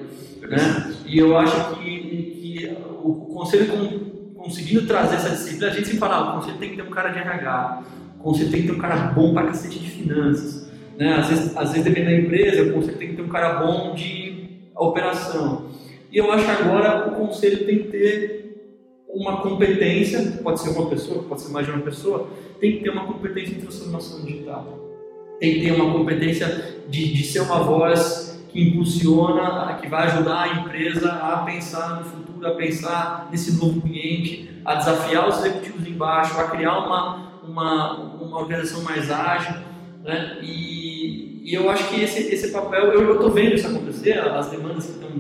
Né? 0.43 0.95
E 1.07 1.19
eu 1.19 1.37
acho 1.39 1.77
que, 1.77 2.01
que 2.01 2.77
o 3.03 3.15
Conselho 3.33 4.13
conseguindo 4.45 4.87
trazer 4.87 5.17
essa 5.17 5.31
disciplina, 5.31 5.69
a 5.69 5.71
gente 5.71 5.87
sempre 5.87 6.01
fala, 6.01 6.17
ah, 6.17 6.31
o 6.31 6.35
conselho 6.35 6.59
tem 6.59 6.71
que 6.71 6.77
ter 6.77 6.83
um 6.83 6.91
cara 6.91 7.09
de 7.09 7.19
RH, 7.19 7.83
o 8.19 8.23
conselho 8.23 8.51
tem 8.51 8.61
que 8.61 8.67
ter 8.67 8.75
um 8.75 8.79
cara 8.79 8.97
bom 9.13 9.33
para 9.33 9.47
cacete 9.47 9.79
de 9.79 9.89
finanças. 9.89 10.71
Né? 10.99 11.15
Às, 11.15 11.29
vezes, 11.29 11.57
às 11.57 11.71
vezes, 11.71 11.85
dependendo 11.85 12.17
da 12.17 12.23
empresa, 12.27 12.63
o 12.63 12.75
conselho 12.75 12.99
tem 12.99 13.09
que 13.09 13.17
ter 13.17 13.23
um 13.23 13.29
cara 13.29 13.55
bom 13.61 13.95
de 13.95 14.61
operação. 14.77 15.71
E 16.13 16.19
eu 16.19 16.31
acho 16.31 16.45
que 16.45 16.51
agora 16.51 17.09
o 17.09 17.13
conselho 17.13 17.65
tem 17.65 17.79
que 17.79 17.89
ter 17.89 18.45
uma 19.09 19.39
competência, 19.41 20.21
pode 20.43 20.61
ser 20.61 20.71
uma 20.71 20.91
pessoa, 20.91 21.23
pode 21.23 21.41
ser 21.41 21.51
mais 21.51 21.67
de 21.67 21.73
uma 21.73 21.81
pessoa, 21.81 22.29
tem 22.61 22.79
que 22.79 22.85
ter 22.85 22.91
uma 22.91 23.05
competência 23.07 23.55
em 23.55 23.61
transformação 23.61 24.25
digital. 24.25 24.81
Tem 25.41 25.55
que 25.55 25.61
ter 25.63 25.73
uma 25.73 25.93
competência 25.93 26.83
de, 26.89 27.13
de 27.13 27.23
ser 27.25 27.41
uma 27.41 27.63
voz 27.63 28.35
que 28.49 28.63
impulsiona, 28.63 29.79
que 29.81 29.89
vai 29.89 30.07
ajudar 30.07 30.43
a 30.43 30.61
empresa 30.61 31.13
a 31.13 31.39
pensar 31.39 32.01
no 32.01 32.05
futuro, 32.05 32.47
a 32.47 32.53
pensar 32.53 33.29
nesse 33.31 33.59
novo 33.59 33.81
cliente, 33.81 34.49
a 34.65 34.77
desafiar 34.77 35.29
os 35.29 35.39
executivos 35.39 35.87
embaixo, 35.87 36.39
a 36.39 36.49
criar 36.49 36.79
uma, 36.79 37.41
uma, 37.43 38.01
uma 38.15 38.39
organização 38.39 38.83
mais 38.83 39.11
ágil. 39.11 39.57
Né? 40.05 40.39
E, 40.43 41.43
e 41.45 41.53
eu 41.53 41.69
acho 41.69 41.89
que 41.89 42.01
esse, 42.01 42.33
esse 42.33 42.53
papel, 42.53 42.93
eu 42.93 43.15
estou 43.15 43.31
vendo 43.31 43.55
isso 43.55 43.67
acontecer, 43.67 44.19
as 44.21 44.51
demandas 44.51 44.87
que 44.87 44.93
estão 44.93 45.11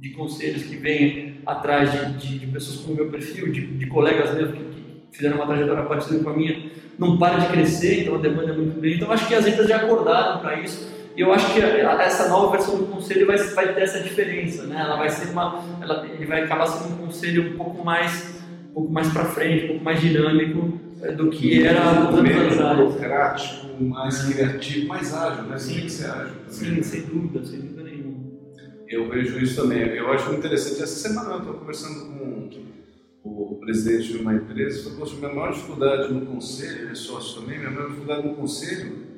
de 0.00 0.10
conselhos 0.10 0.62
que 0.62 0.76
vêm 0.76 1.40
atrás 1.44 1.90
de, 1.90 2.12
de, 2.18 2.38
de, 2.38 2.46
pessoas 2.46 2.78
com 2.80 2.92
o 2.92 2.94
meu 2.94 3.10
perfil, 3.10 3.50
de, 3.50 3.66
de 3.66 3.86
colegas 3.86 4.30
que, 4.30 4.46
que, 4.46 4.87
fizeram 5.12 5.36
uma 5.36 5.46
trajetória 5.46 5.84
parecida 5.84 6.22
com 6.22 6.30
a 6.30 6.36
minha, 6.36 6.70
não 6.98 7.18
para 7.18 7.38
de 7.38 7.48
crescer, 7.48 8.02
então 8.02 8.16
a 8.16 8.18
demanda 8.18 8.52
é 8.52 8.56
muito 8.56 8.80
grande. 8.80 8.96
Então 8.96 9.10
acho 9.10 9.26
que 9.26 9.34
as 9.34 9.46
empresas 9.46 9.68
já 9.68 9.76
acordaram 9.76 10.40
para 10.40 10.60
isso 10.60 10.98
e 11.18 11.20
eu 11.20 11.32
acho 11.32 11.52
que 11.52 11.60
essa 11.60 12.28
nova 12.28 12.52
versão 12.52 12.78
do 12.78 12.86
conselho 12.86 13.26
vai, 13.26 13.36
vai 13.36 13.74
ter 13.74 13.82
essa 13.82 13.98
diferença, 13.98 14.62
né? 14.68 14.80
Ela 14.80 14.96
vai 14.96 15.10
ser 15.10 15.32
uma, 15.32 15.64
ela, 15.82 16.06
ele 16.06 16.24
vai 16.24 16.44
acabar 16.44 16.64
sendo 16.68 16.94
um 16.94 17.06
conselho 17.06 17.54
um 17.54 17.56
pouco 17.56 17.84
mais, 17.84 18.40
um 18.70 18.74
pouco 18.74 18.92
mais 18.92 19.08
para 19.08 19.24
frente, 19.24 19.64
um 19.64 19.68
pouco 19.68 19.84
mais 19.84 20.00
dinâmico 20.00 20.78
é, 21.02 21.10
do 21.10 21.28
que 21.28 21.66
era 21.66 21.92
nos 21.92 22.20
anos 22.20 22.76
burocrático, 22.76 23.82
mais 23.82 24.32
criativo, 24.32 24.86
mais 24.86 25.12
ágil, 25.12 25.42
né? 25.42 25.58
Sim, 25.58 25.80
que 25.80 25.90
ser 25.90 26.08
ágil. 26.08 26.34
Sim, 26.46 26.80
sem 26.84 27.00
dúvida, 27.00 27.44
sem 27.44 27.62
dúvida 27.62 27.82
nenhuma. 27.82 28.18
Eu 28.86 29.08
vejo 29.08 29.40
isso 29.40 29.60
também. 29.60 29.80
Eu 29.80 30.12
acho 30.12 30.32
interessante. 30.32 30.84
Essa 30.84 31.08
semana 31.08 31.32
eu 31.32 31.38
estou 31.38 31.54
conversando 31.54 32.12
com 32.12 32.48
o 33.28 33.56
presidente 33.60 34.12
de 34.12 34.18
uma 34.18 34.34
empresa, 34.34 34.84
falou, 34.84 34.98
poxa, 34.98 35.16
minha 35.16 35.34
maior 35.34 35.52
dificuldade 35.52 36.12
no 36.12 36.26
conselho, 36.26 36.90
é 36.90 36.94
sócio 36.94 37.40
também, 37.40 37.58
minha 37.58 37.70
maior 37.70 37.88
dificuldade 37.88 38.26
no 38.26 38.34
conselho 38.34 39.08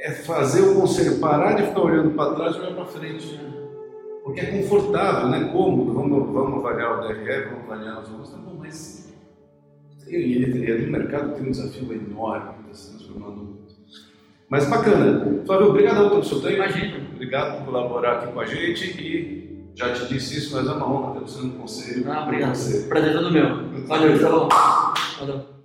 é 0.00 0.12
fazer 0.12 0.62
o 0.62 0.80
conselho 0.80 1.18
parar 1.18 1.54
de 1.54 1.64
ficar 1.64 1.80
olhando 1.80 2.14
para 2.14 2.34
trás 2.34 2.56
e 2.56 2.60
olhar 2.60 2.74
para 2.74 2.84
frente. 2.86 3.40
Porque 4.22 4.40
é 4.40 4.46
confortável, 4.46 5.28
né? 5.28 5.50
Cômodo, 5.52 5.92
vamos, 5.92 6.32
vamos 6.32 6.58
avaliar 6.58 6.98
o 6.98 7.08
DRE, 7.08 7.44
vamos 7.46 7.64
avaliar 7.64 8.02
os 8.02 8.10
outros. 8.10 8.30
Tá 8.30 8.36
bom, 8.36 8.56
mas 8.58 9.16
ele, 10.06 10.70
ali 10.70 10.86
no 10.86 10.92
mercado 10.92 11.34
tem 11.34 11.48
um 11.48 11.50
desafio 11.50 11.92
enorme 11.92 12.52
que 12.64 12.70
está 12.70 12.74
se 12.74 12.90
transformando 12.90 13.36
mundo. 13.36 13.58
Mas 14.48 14.68
bacana. 14.68 15.42
Flávio, 15.44 15.68
obrigado 15.68 16.10
pelo 16.10 16.24
seu 16.24 16.40
tempo. 16.40 16.54
Imagina. 16.54 17.08
Obrigado 17.14 17.58
por 17.58 17.66
colaborar 17.66 18.18
aqui 18.18 18.32
com 18.32 18.40
a 18.40 18.46
gente 18.46 19.02
e 19.02 19.47
já 19.78 19.92
te 19.92 20.06
disse 20.06 20.38
isso, 20.38 20.56
mas 20.56 20.66
é 20.66 20.72
uma 20.72 20.90
honra 20.90 21.14
ter 21.14 21.20
você 21.20 21.40
no 21.40 21.52
conselho. 21.52 22.10
Ah, 22.10 22.24
obrigado. 22.24 22.88
Prazer 22.88 23.12
todo 23.12 23.30
meu. 23.30 23.86
Valeu, 23.86 24.20
tá 24.20 24.28
bom. 24.28 24.48
Valeu. 25.20 25.57